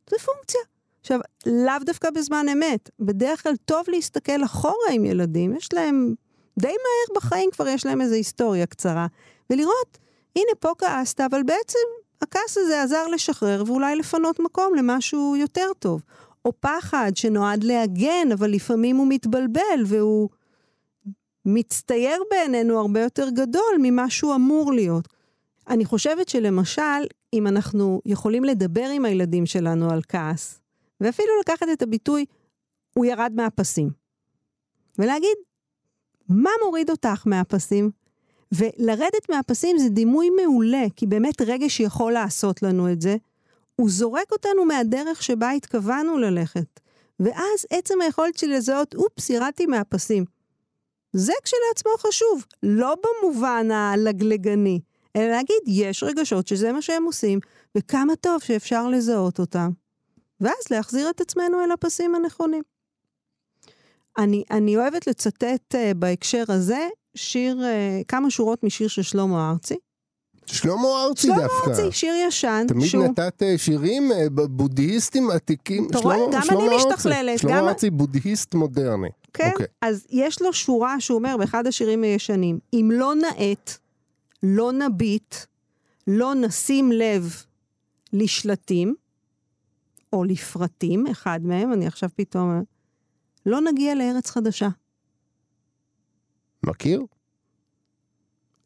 זו 0.09 0.17
פונקציה. 0.17 0.61
עכשיו, 1.01 1.19
לאו 1.45 1.79
דווקא 1.85 2.09
בזמן 2.09 2.45
אמת. 2.51 2.89
בדרך 2.99 3.43
כלל 3.43 3.55
טוב 3.65 3.85
להסתכל 3.87 4.43
אחורה 4.43 4.91
עם 4.91 5.05
ילדים, 5.05 5.55
יש 5.55 5.73
להם, 5.73 6.13
די 6.59 6.67
מהר 6.67 7.17
בחיים 7.17 7.49
כבר 7.51 7.67
יש 7.67 7.85
להם 7.85 8.01
איזו 8.01 8.15
היסטוריה 8.15 8.65
קצרה, 8.65 9.07
ולראות, 9.49 9.97
הנה 10.35 10.51
פה 10.59 10.71
כעסת, 10.77 11.21
אבל 11.21 11.43
בעצם 11.43 11.79
הכעס 12.23 12.57
הזה 12.57 12.83
עזר 12.83 13.07
לשחרר 13.07 13.63
ואולי 13.67 13.95
לפנות 13.95 14.39
מקום 14.39 14.75
למשהו 14.75 15.35
יותר 15.35 15.71
טוב. 15.79 16.01
או 16.45 16.53
פחד 16.59 17.11
שנועד 17.15 17.63
להגן, 17.63 18.27
אבל 18.33 18.51
לפעמים 18.51 18.95
הוא 18.95 19.07
מתבלבל 19.09 19.83
והוא 19.85 20.29
מצטייר 21.45 22.23
בעינינו 22.31 22.79
הרבה 22.79 23.01
יותר 23.01 23.29
גדול 23.29 23.75
ממה 23.81 24.09
שהוא 24.09 24.35
אמור 24.35 24.73
להיות. 24.73 25.07
אני 25.67 25.85
חושבת 25.85 26.29
שלמשל, 26.29 26.81
אם 27.33 27.47
אנחנו 27.47 28.01
יכולים 28.05 28.43
לדבר 28.43 28.85
עם 28.93 29.05
הילדים 29.05 29.45
שלנו 29.45 29.91
על 29.91 30.01
כעס, 30.07 30.59
ואפילו 31.01 31.29
לקחת 31.41 31.67
את 31.73 31.81
הביטוי, 31.81 32.25
הוא 32.93 33.05
ירד 33.05 33.31
מהפסים, 33.35 33.89
ולהגיד, 34.99 35.37
מה 36.29 36.49
מוריד 36.65 36.89
אותך 36.89 37.23
מהפסים? 37.25 37.91
ולרדת 38.55 39.29
מהפסים 39.29 39.77
זה 39.77 39.89
דימוי 39.89 40.29
מעולה, 40.29 40.85
כי 40.95 41.07
באמת 41.07 41.41
רגש 41.41 41.79
יכול 41.79 42.13
לעשות 42.13 42.63
לנו 42.63 42.91
את 42.91 43.01
זה. 43.01 43.15
הוא 43.75 43.89
זורק 43.89 44.31
אותנו 44.31 44.65
מהדרך 44.65 45.23
שבה 45.23 45.51
התכוונו 45.51 46.17
ללכת. 46.17 46.79
ואז 47.19 47.65
עצם 47.69 48.01
היכולת 48.01 48.37
שלי 48.37 48.57
לזהות, 48.57 48.95
אופס, 48.95 49.29
ירדתי 49.29 49.65
מהפסים. 49.65 50.25
זה 51.13 51.33
כשלעצמו 51.43 51.91
חשוב, 51.97 52.45
לא 52.63 52.95
במובן 53.03 53.71
הלגלגני, 53.71 54.79
אלא 55.15 55.27
להגיד, 55.27 55.61
יש 55.67 56.03
רגשות 56.03 56.47
שזה 56.47 56.71
מה 56.71 56.81
שהם 56.81 57.03
עושים, 57.03 57.39
וכמה 57.77 58.15
טוב 58.15 58.41
שאפשר 58.41 58.87
לזהות 58.87 59.39
אותם. 59.39 59.69
ואז 60.41 60.63
להחזיר 60.71 61.09
את 61.09 61.21
עצמנו 61.21 61.63
אל 61.63 61.71
הפסים 61.71 62.15
הנכונים. 62.15 62.63
אני, 64.17 64.43
אני 64.51 64.77
אוהבת 64.77 65.07
לצטט 65.07 65.75
uh, 65.75 65.93
בהקשר 65.95 66.43
הזה 66.47 66.87
שיר, 67.15 67.59
uh, 67.59 68.03
כמה 68.07 68.29
שורות 68.31 68.63
משיר 68.63 68.87
של 68.87 69.01
שלמה 69.01 69.51
ארצי. 69.51 69.75
שלמה 70.45 71.03
ארצי 71.07 71.21
שלמה 71.27 71.37
דווקא. 71.41 71.55
שלמה 71.63 71.77
ארצי, 71.77 71.97
שיר 71.97 72.13
ישן. 72.27 72.65
תמיד 72.67 72.87
שהוא... 72.87 73.05
נתת 73.05 73.43
אה, 73.43 73.57
שירים 73.57 74.11
בודהיסטים 74.31 75.29
עתיקים. 75.29 75.87
אתה 75.91 75.99
רואה? 75.99 76.17
גם 76.31 76.41
אני 76.49 76.63
ארצי. 76.63 76.87
משתכללת. 76.87 77.39
שלמה 77.39 77.57
גם... 77.57 77.67
ארצי 77.67 77.89
בודהיסט 77.89 78.53
מודרני. 78.53 79.09
כן, 79.33 79.49
okay. 79.49 79.51
אוקיי. 79.51 79.65
אז 79.81 80.05
יש 80.09 80.41
לו 80.41 80.53
שורה 80.53 80.99
שהוא 80.99 81.17
אומר 81.17 81.37
באחד 81.37 81.67
השירים 81.67 82.03
הישנים, 82.03 82.59
אם 82.73 82.89
לא 82.93 83.13
נאט, 83.15 83.77
לא 84.43 84.71
נביט, 84.71 85.35
לא 86.07 86.35
נשים 86.35 86.91
לב 86.91 87.43
לשלטים, 88.13 88.95
או 90.13 90.23
לפרטים, 90.23 91.07
אחד 91.07 91.39
מהם, 91.43 91.73
אני 91.73 91.87
עכשיו 91.87 92.09
פתאום... 92.15 92.63
לא 93.45 93.61
נגיע 93.61 93.95
לארץ 93.95 94.29
חדשה. 94.29 94.67
מכיר? 96.65 97.05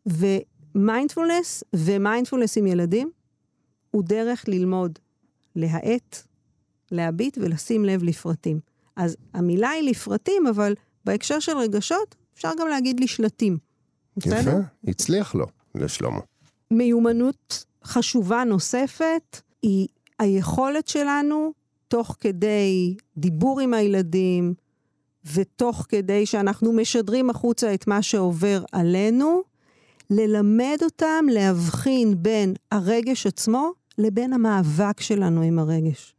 ומיינדפולנס 0.06 1.64
ומיינדפולנס 1.76 2.58
עם 2.58 2.68
ילדים 2.68 3.12
הוא 3.92 4.04
דרך 4.04 4.46
ללמוד 4.48 5.00
להאט, 5.56 6.24
להביט 6.92 7.38
ולשים 7.38 7.86
לב 7.86 8.04
לפרטים. 8.04 8.60
אז 8.96 9.18
המילה 9.34 9.70
היא 9.70 9.90
לפרטים, 9.90 10.48
אבל 10.48 10.74
בהקשר 11.06 11.40
של 11.40 11.58
רגשות 11.58 12.16
אפשר 12.34 12.52
גם 12.60 12.68
להגיד 12.68 13.00
לשלטים. 13.00 13.58
יפה, 14.18 14.52
הצליח 14.88 15.36
לו, 15.36 15.46
לשלמה. 15.76 16.20
מיומנות 16.72 17.66
חשובה 17.84 18.44
נוספת 18.44 19.42
היא 19.62 19.88
היכולת 20.20 20.88
שלנו 20.88 21.54
תוך 21.88 22.18
כדי 22.20 22.96
דיבור 23.18 23.60
עם 23.60 23.74
הילדים, 23.74 24.54
ותוך 25.34 25.86
כדי 25.90 26.26
שאנחנו 26.26 26.74
משדרים 26.74 27.30
החוצה 27.30 27.74
את 27.74 27.88
מה 27.88 28.02
שעובר 28.02 28.64
עלינו, 28.72 29.42
ללמד 30.10 30.78
אותם 30.82 31.26
להבחין 31.32 32.24
בין 32.24 32.54
הרגש 32.72 33.28
עצמו 33.28 33.72
לבין 33.98 34.34
המאבק 34.34 35.02
שלנו 35.02 35.42
עם 35.42 35.60
הרגש. 35.60 36.14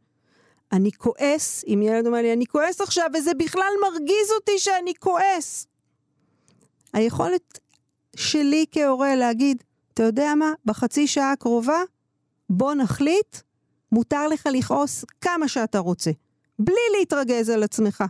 אני 0.71 0.91
כועס, 0.91 1.63
אם 1.67 1.81
ילד 1.81 2.07
אומר 2.07 2.21
לי, 2.21 2.33
אני 2.33 2.45
כועס 2.45 2.81
עכשיו, 2.81 3.05
וזה 3.17 3.33
בכלל 3.33 3.71
מרגיז 3.81 4.31
אותי 4.35 4.59
שאני 4.59 4.93
כועס. 4.99 5.67
היכולת 6.93 7.59
שלי 8.15 8.65
כהורה 8.71 9.15
להגיד, 9.15 9.63
אתה 9.93 10.03
יודע 10.03 10.35
מה, 10.35 10.53
בחצי 10.65 11.07
שעה 11.07 11.31
הקרובה, 11.31 11.83
בוא 12.49 12.73
נחליט, 12.73 13.37
מותר 13.91 14.27
לך 14.27 14.47
לכעוס 14.51 15.05
כמה 15.21 15.47
שאתה 15.47 15.79
רוצה, 15.79 16.11
בלי 16.59 16.81
להתרגז 16.99 17.49
על 17.49 17.63
עצמך. 17.63 18.03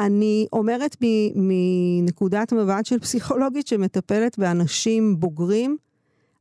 אני 0.00 0.46
אומרת 0.52 0.96
מנקודת 1.34 2.52
מבט 2.52 2.86
של 2.86 2.98
פסיכולוגית 2.98 3.66
שמטפלת 3.66 4.38
באנשים 4.38 5.20
בוגרים, 5.20 5.76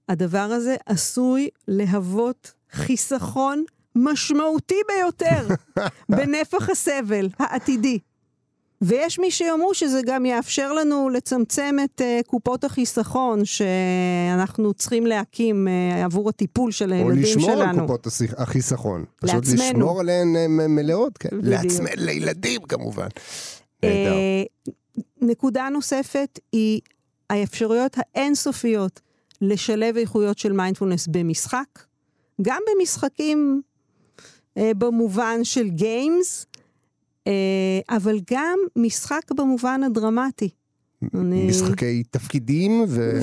הדבר 0.09 0.37
הזה 0.37 0.75
עשוי 0.85 1.49
להוות 1.67 2.53
חיסכון 2.71 3.63
משמעותי 3.95 4.75
ביותר 4.87 5.55
בנפח 6.09 6.69
הסבל 6.69 7.29
העתידי. 7.39 7.99
ויש 8.81 9.19
מי 9.19 9.31
שיאמרו 9.31 9.73
שזה 9.73 10.01
גם 10.05 10.25
יאפשר 10.25 10.73
לנו 10.73 11.09
לצמצם 11.09 11.75
את 11.83 12.01
uh, 12.01 12.27
קופות 12.27 12.63
החיסכון 12.63 13.45
שאנחנו 13.45 14.73
צריכים 14.73 15.05
להקים 15.05 15.67
uh, 15.67 16.05
עבור 16.05 16.29
הטיפול 16.29 16.71
של 16.71 16.93
הילדים 16.93 17.25
שלנו. 17.25 17.43
או 17.43 17.49
לשמור 17.49 17.63
על 17.63 17.79
קופות 17.79 18.07
החיסכון. 18.37 19.05
לעצמנו. 19.23 19.41
פשוט 19.41 19.59
לשמור 19.59 19.99
עליהן 19.99 20.35
uh, 20.35 20.67
מלאות, 20.67 21.17
כן. 21.17 21.29
לעצמנו, 21.31 21.89
לילדים 21.95 22.61
כמובן. 22.61 23.07
Uh, 23.85 23.87
נקודה 25.21 25.69
נוספת 25.69 26.39
היא 26.51 26.81
האפשרויות 27.29 27.97
האינסופיות 27.97 29.01
לשלב 29.41 29.97
איכויות 29.97 30.37
של 30.37 30.51
מיינדפולנס 30.51 31.07
במשחק, 31.07 31.79
גם 32.41 32.61
במשחקים 32.69 33.61
uh, 34.57 34.61
במובן 34.77 35.43
של 35.43 35.69
גיימס, 35.69 36.45
אה, 36.45 36.48
אבל 37.89 38.19
גם 38.31 38.59
משחק 38.75 39.31
במובן 39.31 39.83
הדרמטי. 39.83 40.49
משחקי 41.13 42.03
תפקידים 42.11 42.85
ו... 42.87 43.21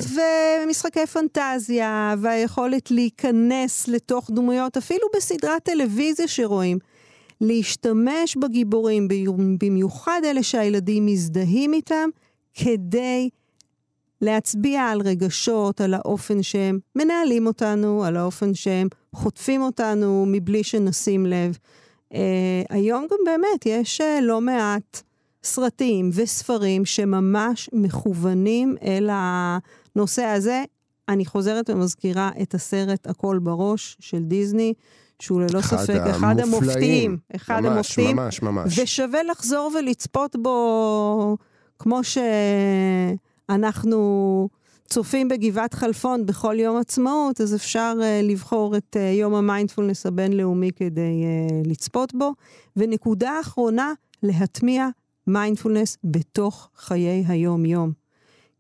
ומשחקי 0.65 1.07
פנטזיה, 1.07 2.15
והיכולת 2.19 2.91
להיכנס 2.91 3.89
לתוך 3.89 4.31
דמויות, 4.31 4.77
אפילו 4.77 5.09
בסדרת 5.17 5.63
טלוויזיה 5.63 6.29
שרואים. 6.29 6.79
להשתמש 7.41 8.37
בגיבורים, 8.37 9.09
במיוחד 9.59 10.21
אלה 10.25 10.43
שהילדים 10.43 11.07
מזדהים 11.07 11.73
איתם, 11.73 12.09
כדי 12.55 13.29
להצביע 14.21 14.83
על 14.83 15.01
רגשות, 15.01 15.81
על 15.81 15.95
האופן 15.95 16.43
שהם 16.43 16.79
מנהלים 16.97 17.47
אותנו, 17.47 18.05
על 18.05 18.17
האופן 18.17 18.55
שהם 18.55 18.89
חוטפים 19.15 19.63
אותנו 19.63 20.25
מבלי 20.29 20.65
שנשים 20.65 21.27
לב. 21.27 21.59
Uh, 22.17 22.19
היום 22.71 23.07
גם 23.11 23.19
באמת 23.25 23.67
יש 23.67 24.01
uh, 24.01 24.05
לא 24.23 24.41
מעט 24.41 25.03
סרטים 25.45 26.11
וספרים 26.13 26.85
שממש 26.85 27.71
מכוונים 27.73 28.77
אל 28.83 29.11
הנושא 29.13 30.23
הזה. 30.23 30.65
אני 31.09 31.27
חוזרת 31.27 31.71
ומזכירה 31.71 32.31
את 32.43 32.55
הסרט 32.55 33.07
הכל 33.07 33.39
בראש 33.43 33.97
של 34.01 34.23
דיסני, 34.23 34.75
שהוא 35.19 35.41
ללא 35.41 35.59
אחד 35.59 35.77
ספק 35.77 35.91
המופלאים. 35.91 36.17
אחד 36.17 36.41
המופתיים. 36.41 37.19
אחד 37.37 37.61
ממש, 37.61 37.73
המופתיים. 37.73 38.17
ממש, 38.17 38.43
ממש. 38.43 38.79
ושווה 38.79 39.23
לחזור 39.23 39.71
ולצפות 39.79 40.37
בו 40.37 41.37
כמו 41.79 42.01
שאנחנו 43.49 44.49
צופים 44.87 45.29
בגבעת 45.29 45.75
חלפון 45.75 46.27
בכל 46.27 46.57
יום 46.59 46.77
עצמאות, 46.77 47.41
אז 47.41 47.55
אפשר 47.55 47.95
אה, 48.01 48.27
לבחור 48.27 48.77
את 48.77 48.97
אה, 48.97 48.99
יום 48.99 49.35
המיינדפולנס 49.35 50.07
הבינלאומי 50.07 50.71
כדי 50.77 51.25
אה, 51.25 51.69
לצפות 51.69 52.15
בו. 52.15 52.33
ונקודה 52.77 53.41
אחרונה, 53.41 53.93
להטמיע 54.23 54.89
מיינדפולנס 55.27 55.99
בתוך 56.05 56.71
חיי 56.77 57.25
היום-יום. 57.29 57.93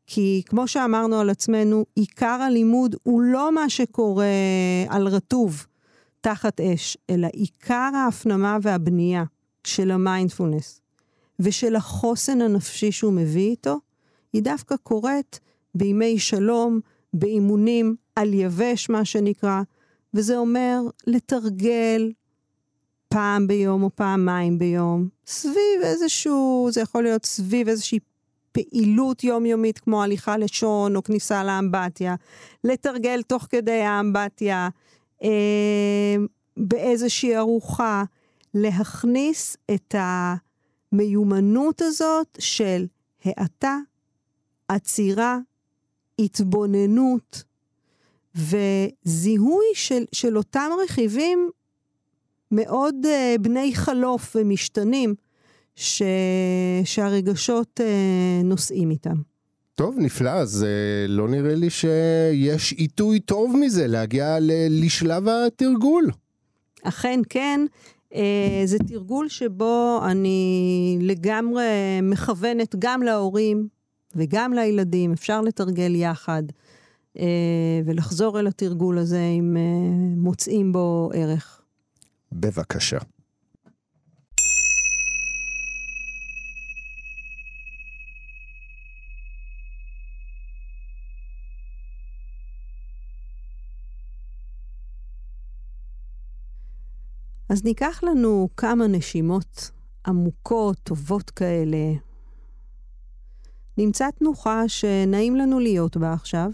כי 0.06 0.42
כמו 0.46 0.68
שאמרנו 0.68 1.20
על 1.20 1.30
עצמנו, 1.30 1.84
עיקר 1.94 2.26
הלימוד 2.26 2.96
הוא 3.02 3.20
לא 3.20 3.52
מה 3.52 3.68
שקורה 3.68 4.26
על 4.88 5.08
רטוב 5.08 5.66
תחת 6.20 6.60
אש, 6.60 6.96
אלא 7.10 7.28
עיקר 7.32 7.90
ההפנמה 7.94 8.58
והבנייה 8.62 9.24
של 9.64 9.90
המיינדפולנס 9.90 10.80
ושל 11.40 11.76
החוסן 11.76 12.40
הנפשי 12.40 12.92
שהוא 12.92 13.12
מביא 13.12 13.50
איתו, 13.50 13.78
היא 14.32 14.42
דווקא 14.42 14.76
קורית 14.76 15.40
בימי 15.76 16.18
שלום, 16.18 16.80
באימונים 17.12 17.96
על 18.16 18.34
יבש, 18.34 18.88
מה 18.88 19.04
שנקרא, 19.04 19.62
וזה 20.14 20.36
אומר 20.36 20.80
לתרגל 21.06 22.12
פעם 23.08 23.46
ביום 23.46 23.82
או 23.82 23.90
פעמיים 23.94 24.58
ביום, 24.58 25.08
סביב 25.26 25.82
איזשהו, 25.82 26.68
זה 26.72 26.80
יכול 26.80 27.02
להיות 27.02 27.24
סביב 27.24 27.68
איזושהי 27.68 27.98
פעילות 28.52 29.24
יומיומית 29.24 29.78
כמו 29.78 30.02
הליכה 30.02 30.36
לשון 30.36 30.96
או 30.96 31.02
כניסה 31.02 31.44
לאמבטיה, 31.44 32.14
לתרגל 32.64 33.22
תוך 33.22 33.46
כדי 33.50 33.80
האמבטיה, 33.80 34.68
אה, 35.22 36.16
באיזושהי 36.56 37.36
ארוחה, 37.36 38.04
להכניס 38.54 39.56
את 39.74 39.94
המיומנות 39.98 41.82
הזאת 41.82 42.36
של 42.38 42.86
האטה, 43.24 43.78
עצירה, 44.68 45.38
התבוננות 46.18 47.42
וזיהוי 48.34 49.64
של, 49.74 50.04
של 50.12 50.36
אותם 50.36 50.70
רכיבים 50.84 51.50
מאוד 52.50 52.94
uh, 53.04 53.38
בני 53.40 53.74
חלוף 53.74 54.36
ומשתנים 54.36 55.14
ש, 55.74 56.02
שהרגשות 56.84 57.80
uh, 57.80 58.44
נושאים 58.44 58.90
איתם. 58.90 59.14
טוב, 59.74 59.94
נפלא, 59.98 60.30
אז 60.30 60.66
uh, 60.66 61.10
לא 61.10 61.28
נראה 61.28 61.54
לי 61.54 61.70
שיש 61.70 62.72
עיתוי 62.72 63.20
טוב 63.20 63.56
מזה 63.56 63.86
להגיע 63.86 64.38
ל- 64.40 64.84
לשלב 64.84 65.28
התרגול. 65.28 66.10
אכן 66.82 67.20
כן. 67.28 67.60
Uh, 68.12 68.16
זה 68.64 68.78
תרגול 68.78 69.28
שבו 69.28 70.00
אני 70.04 70.98
לגמרי 71.00 71.64
מכוונת 72.02 72.74
גם 72.78 73.02
להורים, 73.02 73.68
וגם 74.14 74.52
לילדים, 74.52 75.12
אפשר 75.12 75.40
לתרגל 75.40 75.94
יחד 75.94 76.42
אה, 77.18 77.80
ולחזור 77.84 78.40
אל 78.40 78.46
התרגול 78.46 78.98
הזה 78.98 79.22
אם 79.38 79.56
אה, 79.56 79.62
מוצאים 80.16 80.72
בו 80.72 81.10
ערך. 81.14 81.62
בבקשה. 82.32 82.98
אז 97.48 97.64
ניקח 97.64 98.00
לנו 98.02 98.48
כמה 98.56 98.86
נשימות 98.86 99.70
עמוקות, 100.06 100.76
טובות 100.82 101.30
כאלה, 101.30 102.05
נמצא 103.78 104.10
תנוחה 104.10 104.68
שנעים 104.68 105.36
לנו 105.36 105.60
להיות 105.60 105.96
בה 105.96 106.12
עכשיו. 106.12 106.50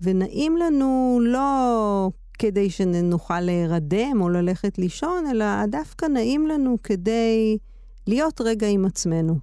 ונעים 0.00 0.56
לנו 0.56 1.18
לא 1.22 2.10
כדי 2.38 2.70
שנוכל 2.70 3.40
להירדם 3.40 4.20
או 4.20 4.28
ללכת 4.28 4.78
לישון, 4.78 5.26
אלא 5.30 5.66
דווקא 5.66 6.06
נעים 6.06 6.46
לנו 6.46 6.76
כדי 6.82 7.58
להיות 8.06 8.40
רגע 8.40 8.66
עם 8.68 8.84
עצמנו. 8.84 9.38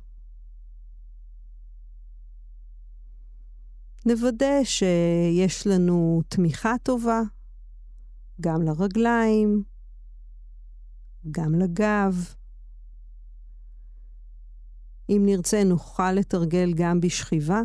נוודא 4.05 4.63
שיש 4.63 5.67
לנו 5.67 6.21
תמיכה 6.27 6.75
טובה, 6.83 7.21
גם 8.41 8.61
לרגליים, 8.61 9.63
גם 11.31 11.55
לגב. 11.55 12.33
אם 15.12 15.22
נרצה, 15.26 15.64
נוכל 15.64 16.12
לתרגל 16.12 16.74
גם 16.76 17.01
בשכיבה. 17.01 17.62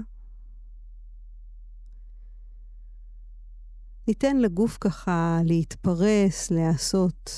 ניתן 4.09 4.37
לגוף 4.37 4.79
ככה 4.81 5.41
להתפרס, 5.45 6.51
להיעשות 6.51 7.31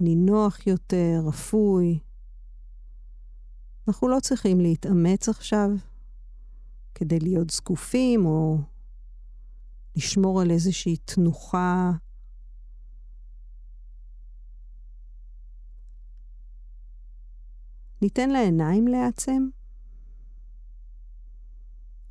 נינוח 0.00 0.66
יותר, 0.66 1.20
רפוי. 1.26 1.98
אנחנו 3.88 4.08
לא 4.08 4.20
צריכים 4.20 4.60
להתאמץ 4.60 5.28
עכשיו 5.28 5.70
כדי 6.94 7.20
להיות 7.20 7.50
זקופים 7.50 8.26
או 8.26 8.58
לשמור 9.96 10.40
על 10.40 10.50
איזושהי 10.50 10.96
תנוחה 10.96 11.92
ניתן 18.02 18.30
לעיניים 18.30 18.88
להיעצם, 18.88 19.48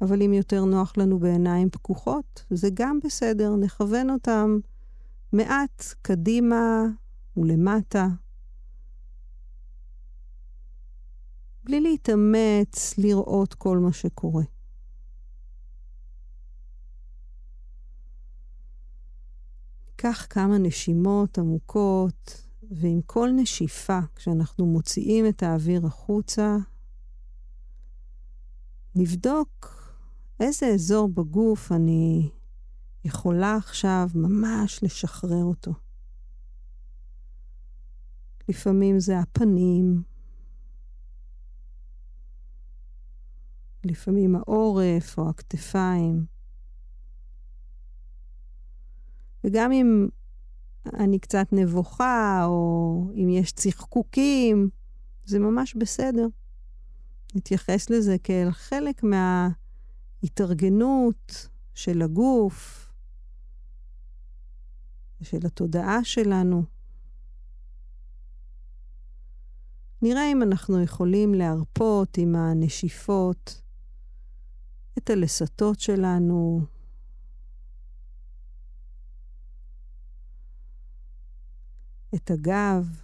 אבל 0.01 0.21
אם 0.21 0.33
יותר 0.33 0.65
נוח 0.65 0.93
לנו 0.97 1.19
בעיניים 1.19 1.69
פקוחות, 1.69 2.45
זה 2.49 2.67
גם 2.73 2.99
בסדר, 3.03 3.55
נכוון 3.55 4.09
אותם 4.09 4.59
מעט 5.33 5.83
קדימה 6.01 6.85
ולמטה. 7.37 8.07
בלי 11.63 11.81
להתאמץ 11.81 12.97
לראות 12.97 13.53
כל 13.53 13.77
מה 13.77 13.93
שקורה. 13.93 14.43
קח 19.95 20.27
כמה 20.29 20.57
נשימות 20.57 21.37
עמוקות, 21.37 22.44
ועם 22.71 23.01
כל 23.05 23.29
נשיפה, 23.35 23.99
כשאנחנו 24.15 24.65
מוציאים 24.65 25.27
את 25.27 25.43
האוויר 25.43 25.85
החוצה, 25.85 26.57
נבדוק 28.95 29.81
איזה 30.39 30.65
אזור 30.65 31.09
בגוף 31.09 31.71
אני 31.71 32.29
יכולה 33.05 33.55
עכשיו 33.55 34.09
ממש 34.15 34.83
לשחרר 34.83 35.43
אותו. 35.43 35.73
לפעמים 38.49 38.99
זה 38.99 39.19
הפנים, 39.19 40.03
לפעמים 43.83 44.35
העורף 44.35 45.17
או 45.17 45.29
הכתפיים. 45.29 46.25
וגם 49.43 49.71
אם 49.71 50.07
אני 50.93 51.19
קצת 51.19 51.47
נבוכה, 51.51 52.43
או 52.45 53.01
אם 53.15 53.29
יש 53.29 53.51
צחקוקים, 53.51 54.69
זה 55.25 55.39
ממש 55.39 55.75
בסדר. 55.75 56.27
נתייחס 57.35 57.89
לזה 57.89 58.17
כאל 58.23 58.51
חלק 58.51 59.01
מההתארגנות 60.23 61.49
של 61.73 62.01
הגוף, 62.01 62.91
של 65.21 65.39
התודעה 65.45 66.03
שלנו. 66.03 66.63
נראה 70.01 70.31
אם 70.31 70.43
אנחנו 70.43 70.83
יכולים 70.83 71.33
להרפות 71.33 72.17
עם 72.17 72.35
הנשיפות 72.35 73.61
את 74.97 75.09
הלסתות 75.09 75.79
שלנו, 75.79 76.65
את 82.15 82.31
הגב. 82.31 83.01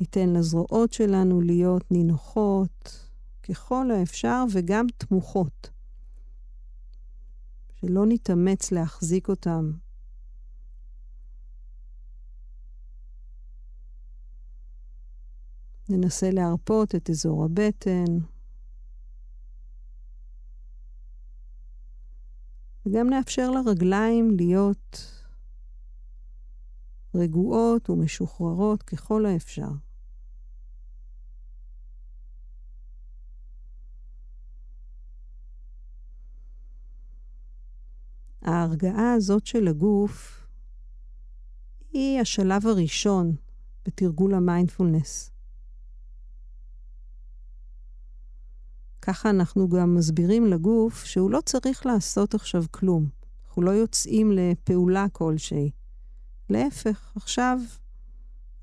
ניתן 0.00 0.28
לזרועות 0.28 0.92
שלנו 0.92 1.40
להיות 1.40 1.90
נינוחות 1.90 3.08
ככל 3.42 3.90
האפשר 3.90 4.44
וגם 4.52 4.86
תמוכות. 4.96 5.70
שלא 7.80 8.06
נתאמץ 8.08 8.72
להחזיק 8.72 9.28
אותם. 9.28 9.72
ננסה 15.88 16.30
להרפות 16.30 16.94
את 16.94 17.10
אזור 17.10 17.44
הבטן. 17.44 18.04
וגם 22.86 23.10
נאפשר 23.10 23.50
לרגליים 23.50 24.30
להיות 24.36 25.15
רגועות 27.16 27.90
ומשוחררות 27.90 28.82
ככל 28.82 29.26
האפשר. 29.26 29.68
ההרגעה 38.42 39.12
הזאת 39.12 39.46
של 39.46 39.68
הגוף 39.68 40.46
היא 41.92 42.20
השלב 42.20 42.66
הראשון 42.66 43.36
בתרגול 43.86 44.34
המיינדפולנס. 44.34 45.30
ככה 49.02 49.30
אנחנו 49.30 49.68
גם 49.68 49.94
מסבירים 49.94 50.46
לגוף 50.46 51.04
שהוא 51.04 51.30
לא 51.30 51.40
צריך 51.44 51.86
לעשות 51.86 52.34
עכשיו 52.34 52.64
כלום. 52.70 53.08
אנחנו 53.46 53.62
לא 53.62 53.70
יוצאים 53.70 54.32
לפעולה 54.32 55.06
כלשהי. 55.12 55.70
להפך, 56.50 57.12
עכשיו 57.16 57.58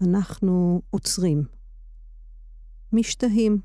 אנחנו 0.01 0.81
עוצרים, 0.89 1.43
משתהים. 2.93 3.61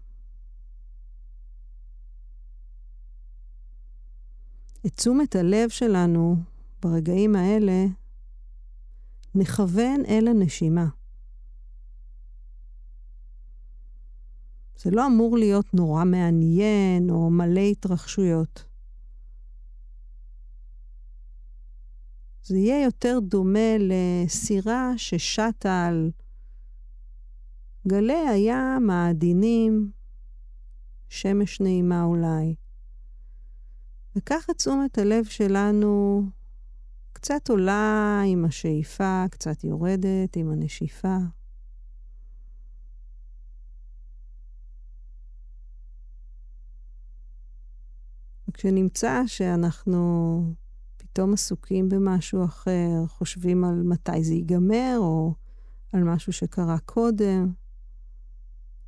את 4.86 4.94
תשומת 4.96 5.36
הלב 5.36 5.68
שלנו 5.68 6.36
ברגעים 6.82 7.36
האלה 7.36 7.84
נכוון 9.34 10.04
אל 10.08 10.28
הנשימה. 10.28 10.86
זה 14.76 14.90
לא 14.90 15.06
אמור 15.06 15.38
להיות 15.38 15.74
נורא 15.74 16.04
מעניין 16.04 17.10
או 17.10 17.30
מלא 17.30 17.60
התרחשויות. 17.60 18.67
זה 22.48 22.58
יהיה 22.58 22.84
יותר 22.84 23.18
דומה 23.22 23.76
לסירה 23.78 24.92
ששטה 24.96 25.86
על 25.86 26.10
גלי 27.88 28.28
הים 28.28 28.90
העדינים, 28.90 29.90
שמש 31.08 31.60
נעימה 31.60 32.04
אולי. 32.04 32.54
וככה 34.16 34.54
תשומת 34.54 34.98
הלב 34.98 35.24
שלנו 35.24 36.22
קצת 37.12 37.48
עולה 37.48 38.22
עם 38.26 38.44
השאיפה, 38.44 39.24
קצת 39.30 39.64
יורדת 39.64 40.36
עם 40.36 40.50
הנשיפה. 40.50 41.16
וכשנמצא 48.48 49.22
שאנחנו 49.26 50.54
פתאום 51.12 51.32
עסוקים 51.32 51.88
במשהו 51.88 52.44
אחר, 52.44 53.06
חושבים 53.06 53.64
על 53.64 53.82
מתי 53.82 54.24
זה 54.24 54.34
ייגמר, 54.34 54.96
או 54.98 55.34
על 55.92 56.04
משהו 56.04 56.32
שקרה 56.32 56.78
קודם, 56.78 57.52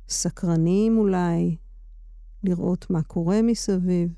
סקרניים 0.09 0.97
אולי, 0.97 1.57
לראות 2.43 2.89
מה 2.89 3.03
קורה 3.03 3.41
מסביב. 3.41 4.13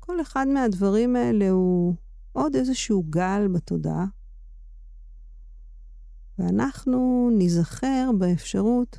כל 0.00 0.20
אחד 0.20 0.46
מהדברים 0.54 1.16
האלה 1.16 1.50
הוא 1.50 1.94
עוד 2.32 2.54
איזשהו 2.54 3.04
גל 3.10 3.48
בתודעה, 3.54 4.06
ואנחנו 6.38 7.30
ניזכר 7.38 8.10
באפשרות 8.18 8.98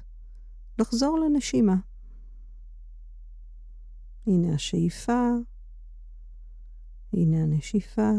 לחזור 0.80 1.20
לנשימה. 1.20 1.76
הנה 4.28 4.54
השאיפה, 4.54 5.30
הנה 7.16 7.44
הנשיפה. 7.44 8.12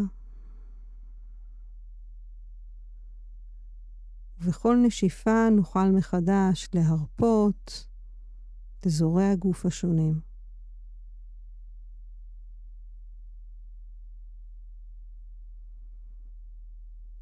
ובכל 4.40 4.76
נשיפה 4.86 5.48
נוכל 5.50 5.90
מחדש 5.90 6.68
להרפות 6.74 7.86
את 8.80 8.86
אזורי 8.86 9.24
הגוף 9.24 9.66
השונים. 9.66 10.20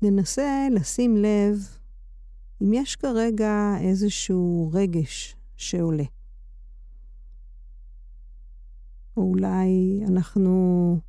ננסה 0.03 0.67
לשים 0.71 1.17
לב 1.17 1.79
אם 2.63 2.73
יש 2.73 2.97
כרגע 2.97 3.75
איזשהו 3.81 4.71
רגש 4.75 5.37
שעולה. 5.57 6.05
או 9.17 9.23
אולי 9.23 10.01
אנחנו 10.09 11.01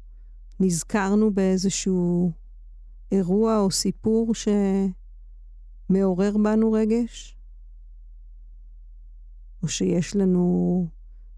נזכרנו 0.60 1.32
באיזשהו 1.32 2.32
אירוע 3.12 3.60
או 3.60 3.72
סיפור 3.72 4.34
שמעורר 5.89 6.38
בנו 6.43 6.72
רגש? 6.72 7.38
או 9.64 9.68
שיש 9.68 10.16
לנו 10.16 10.88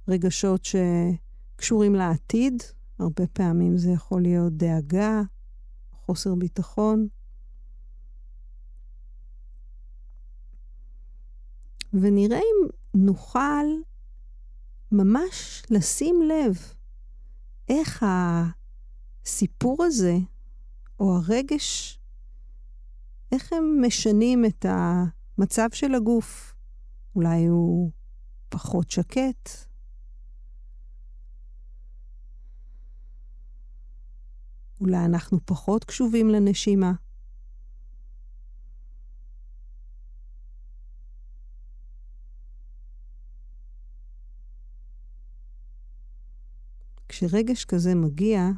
רגשות 0.07 0.65
שקשורים 0.65 1.95
לעתיד? 1.95 2.63
הרבה 2.99 3.27
פעמים 3.27 3.77
זה 3.77 3.91
יכול 3.91 4.21
להיות 4.21 4.53
דאגה, 4.53 5.21
חוסר 5.91 6.35
ביטחון. 6.35 7.07
ונראה 11.93 12.37
אם 12.37 12.67
נוכל 12.93 13.65
ממש 14.91 15.63
לשים 15.69 16.21
לב 16.21 16.73
איך 17.69 18.05
הסיפור 19.27 19.83
הזה, 19.83 20.17
או 20.99 21.15
הרגש, 21.15 21.99
איך 23.31 23.53
הם 23.53 23.81
משנים 23.85 24.45
את 24.45 24.65
מצב 25.37 25.67
של 25.73 25.95
הגוף. 25.95 26.55
אולי 27.15 27.45
הוא 27.45 27.91
פחות 28.49 28.91
שקט. 28.91 29.49
אולי 34.81 35.05
אנחנו 35.05 35.45
פחות 35.45 35.83
קשובים 35.83 36.29
לנשימה. 36.29 36.93
כשרגש 47.09 47.65
כזה 47.65 47.95
מגיע, 47.95 48.49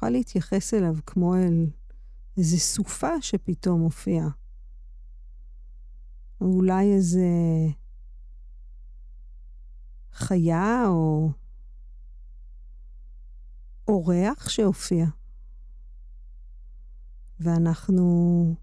נוכל 0.00 0.10
להתייחס 0.10 0.74
אליו 0.74 0.94
כמו 1.06 1.36
אל 1.36 1.66
איזו 2.36 2.58
סופה 2.58 3.22
שפתאום 3.22 3.80
הופיעה. 3.80 4.28
או 6.40 6.46
אולי 6.46 6.92
איזה 6.94 7.26
חיה 10.12 10.84
או 10.86 11.30
אורח 13.88 14.48
שהופיע. 14.48 15.06
ואנחנו 17.40 18.54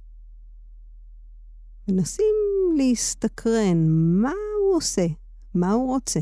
מנסים 1.88 2.36
להסתקרן 2.78 3.88
מה 4.22 4.32
הוא 4.60 4.78
עושה, 4.78 5.08
מה 5.54 5.72
הוא 5.72 5.88
רוצה, 5.88 6.20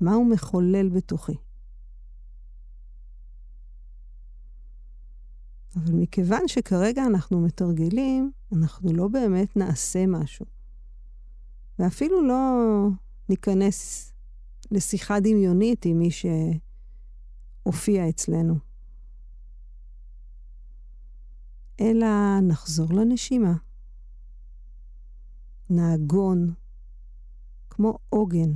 מה 0.00 0.14
הוא 0.14 0.30
מחולל 0.30 0.88
בתוכי. 0.88 1.43
אבל 5.76 5.92
מכיוון 5.94 6.48
שכרגע 6.48 7.06
אנחנו 7.06 7.40
מתרגלים, 7.40 8.32
אנחנו 8.52 8.92
לא 8.92 9.08
באמת 9.08 9.56
נעשה 9.56 10.06
משהו. 10.06 10.46
ואפילו 11.78 12.22
לא 12.26 12.88
ניכנס 13.28 14.12
לשיחה 14.70 15.20
דמיונית 15.20 15.84
עם 15.84 15.98
מי 15.98 16.08
שהופיע 17.64 18.08
אצלנו. 18.08 18.54
אלא 21.80 22.40
נחזור 22.42 22.92
לנשימה. 22.92 23.54
נעגון, 25.70 26.54
כמו 27.70 27.98
עוגן. 28.08 28.52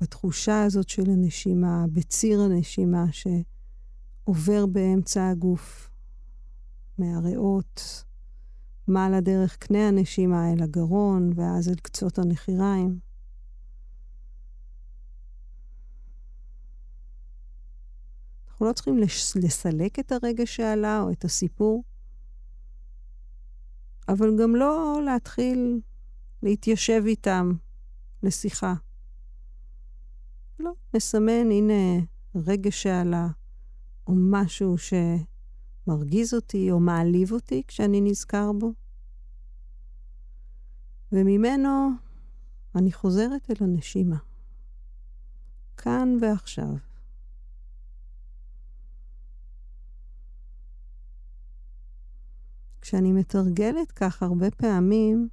בתחושה 0.00 0.62
הזאת 0.62 0.88
של 0.88 1.10
הנשימה, 1.10 1.84
בציר 1.92 2.40
הנשימה 2.40 3.04
שעובר 3.12 4.66
באמצע 4.66 5.28
הגוף, 5.28 5.90
מהריאות, 6.98 8.04
מעלה 8.88 9.20
דרך 9.20 9.56
קנה 9.56 9.88
הנשימה 9.88 10.52
אל 10.52 10.62
הגרון, 10.62 11.32
ואז 11.34 11.68
אל 11.68 11.74
קצות 11.74 12.18
הנחיריים. 12.18 12.98
אנחנו 18.48 18.66
לא 18.66 18.72
צריכים 18.72 18.98
לסלק 19.36 19.98
את 19.98 20.12
הרגע 20.12 20.46
שעלה 20.46 21.00
או 21.00 21.10
את 21.10 21.24
הסיפור, 21.24 21.84
אבל 24.08 24.38
גם 24.42 24.56
לא 24.56 25.00
להתחיל 25.04 25.80
להתיישב 26.42 27.02
איתם 27.06 27.52
לשיחה. 28.22 28.74
לא, 30.58 30.72
נסמן, 30.94 31.50
הנה 31.50 32.04
רגע 32.34 32.70
שעלה, 32.70 33.28
או 34.06 34.12
משהו 34.16 34.76
שמרגיז 34.78 36.34
אותי 36.34 36.70
או 36.70 36.80
מעליב 36.80 37.32
אותי 37.32 37.62
כשאני 37.68 38.00
נזכר 38.00 38.52
בו. 38.52 38.72
וממנו 41.12 41.90
אני 42.74 42.92
חוזרת 42.92 43.50
אל 43.50 43.56
הנשימה. 43.60 44.16
כאן 45.76 46.16
ועכשיו. 46.20 46.74
כשאני 52.80 53.12
מתרגלת 53.12 53.92
כך 53.92 54.22
הרבה 54.22 54.50
פעמים, 54.50 55.28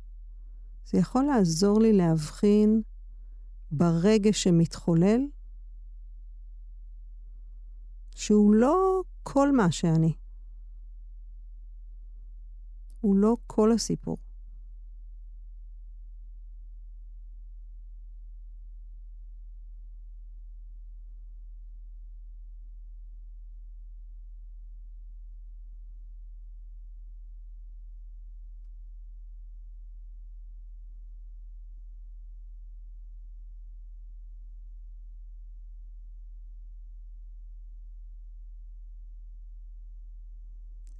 זה 0.86 0.98
יכול 0.98 1.24
לעזור 1.24 1.80
לי 1.82 1.94
להבחין 1.94 2.82
ברגש 3.72 4.44
שמתחולל, 4.44 5.22
שהוא 8.16 8.54
לא 8.56 9.02
כל 9.24 9.52
מה 9.52 9.72
שאני. 9.72 10.14
הוא 13.02 13.16
לא 13.16 13.38
כל 13.48 13.72
הסיפור. 13.72 14.18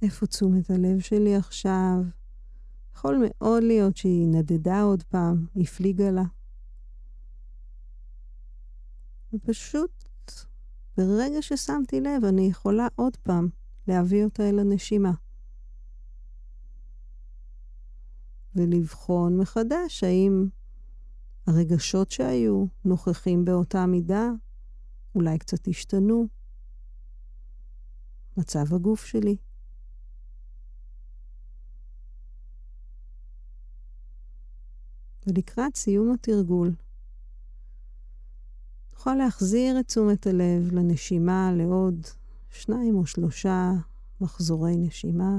איפה 0.02 0.26
תשומת 0.26 0.70
הלב 0.70 1.00
שלי 1.00 1.36
עכשיו? 1.36 1.96
יכול 2.94 3.22
מאוד 3.28 3.62
להיות 3.62 3.96
שהיא 3.96 4.28
נדדה 4.28 4.82
עוד 4.82 5.02
פעם, 5.02 5.46
הפליגה 5.56 6.10
לה. 6.10 6.22
ופשוט, 9.32 10.04
ברגע 10.96 11.42
ששמתי 11.42 12.00
לב, 12.00 12.24
אני 12.24 12.42
יכולה 12.42 12.88
עוד 12.96 13.16
פעם 13.16 13.48
להביא 13.88 14.24
אותה 14.24 14.48
אל 14.48 14.58
הנשימה. 14.58 15.12
ולבחון 18.56 19.38
מחדש 19.38 20.04
האם 20.04 20.48
הרגשות 21.46 22.10
שהיו 22.10 22.64
נוכחים 22.84 23.44
באותה 23.44 23.86
מידה, 23.86 24.30
אולי 25.14 25.38
קצת 25.38 25.68
השתנו. 25.68 26.26
מצב 28.36 28.74
הגוף 28.74 29.04
שלי. 29.04 29.36
ולקראת 35.26 35.76
סיום 35.76 36.12
התרגול, 36.12 36.72
נוכל 38.92 39.14
להחזיר 39.14 39.80
את 39.80 39.86
תשומת 39.86 40.26
הלב 40.26 40.72
לנשימה 40.72 41.52
לעוד 41.56 42.06
שניים 42.50 42.96
או 42.96 43.06
שלושה 43.06 43.70
מחזורי 44.20 44.76
נשימה. 44.76 45.38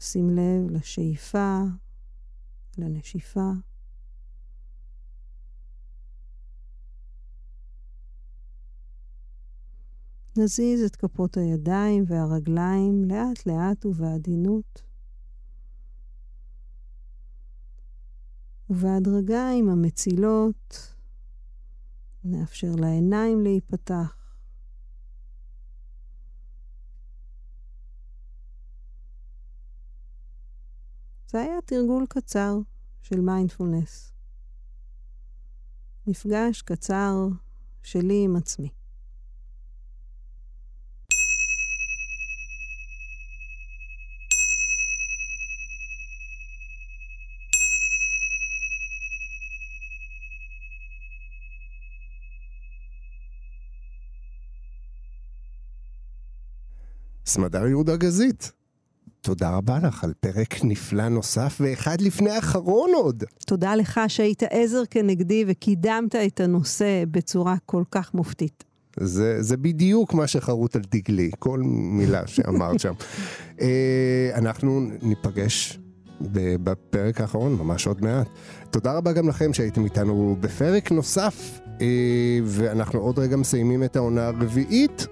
שים 0.00 0.30
לב 0.30 0.70
לשאיפה, 0.70 1.62
לנשיפה. 2.78 3.50
נזיז 10.36 10.82
את 10.82 10.96
כפות 10.96 11.36
הידיים 11.36 12.04
והרגליים 12.06 13.04
לאט 13.04 13.46
לאט 13.46 13.86
ובעדינות. 13.86 14.87
ובהדרגה 18.70 19.50
עם 19.58 19.68
המצילות 19.68 20.94
נאפשר 22.24 22.72
לעיניים 22.78 23.42
להיפתח. 23.42 24.14
זה 31.26 31.40
היה 31.40 31.60
תרגול 31.64 32.06
קצר 32.08 32.58
של 33.02 33.20
מיינדפולנס. 33.20 34.12
מפגש 36.06 36.62
קצר 36.62 37.14
שלי 37.82 38.24
עם 38.24 38.36
עצמי. 38.36 38.77
סמדר 57.28 57.66
יהודה 57.66 57.96
גזית. 57.96 58.52
תודה 59.20 59.50
רבה 59.50 59.78
לך 59.82 60.04
על 60.04 60.12
פרק 60.20 60.64
נפלא 60.64 61.08
נוסף 61.08 61.58
ואחד 61.60 62.00
לפני 62.00 62.30
האחרון 62.30 62.90
עוד. 62.94 63.24
תודה 63.46 63.74
לך 63.74 64.00
שהיית 64.08 64.42
עזר 64.50 64.82
כנגדי 64.90 65.44
וקידמת 65.48 66.14
את 66.14 66.40
הנושא 66.40 67.04
בצורה 67.10 67.56
כל 67.66 67.82
כך 67.90 68.14
מופתית. 68.14 68.64
זה, 69.00 69.42
זה 69.42 69.56
בדיוק 69.56 70.14
מה 70.14 70.26
שחרוט 70.26 70.76
על 70.76 70.82
דגלי, 70.90 71.30
כל 71.38 71.60
מילה 71.64 72.26
שאמרת 72.26 72.80
שם. 72.80 72.92
אה, 73.60 74.30
אנחנו 74.34 74.80
ניפגש 75.02 75.78
בפרק 76.62 77.20
האחרון, 77.20 77.54
ממש 77.54 77.86
עוד 77.86 78.04
מעט. 78.04 78.28
תודה 78.70 78.92
רבה 78.92 79.12
גם 79.12 79.28
לכם 79.28 79.52
שהייתם 79.52 79.84
איתנו 79.84 80.36
בפרק 80.40 80.92
נוסף, 80.92 81.60
אה, 81.80 81.86
ואנחנו 82.44 83.00
עוד 83.00 83.18
רגע 83.18 83.36
מסיימים 83.36 83.84
את 83.84 83.96
העונה 83.96 84.26
הרביעית. 84.26 85.06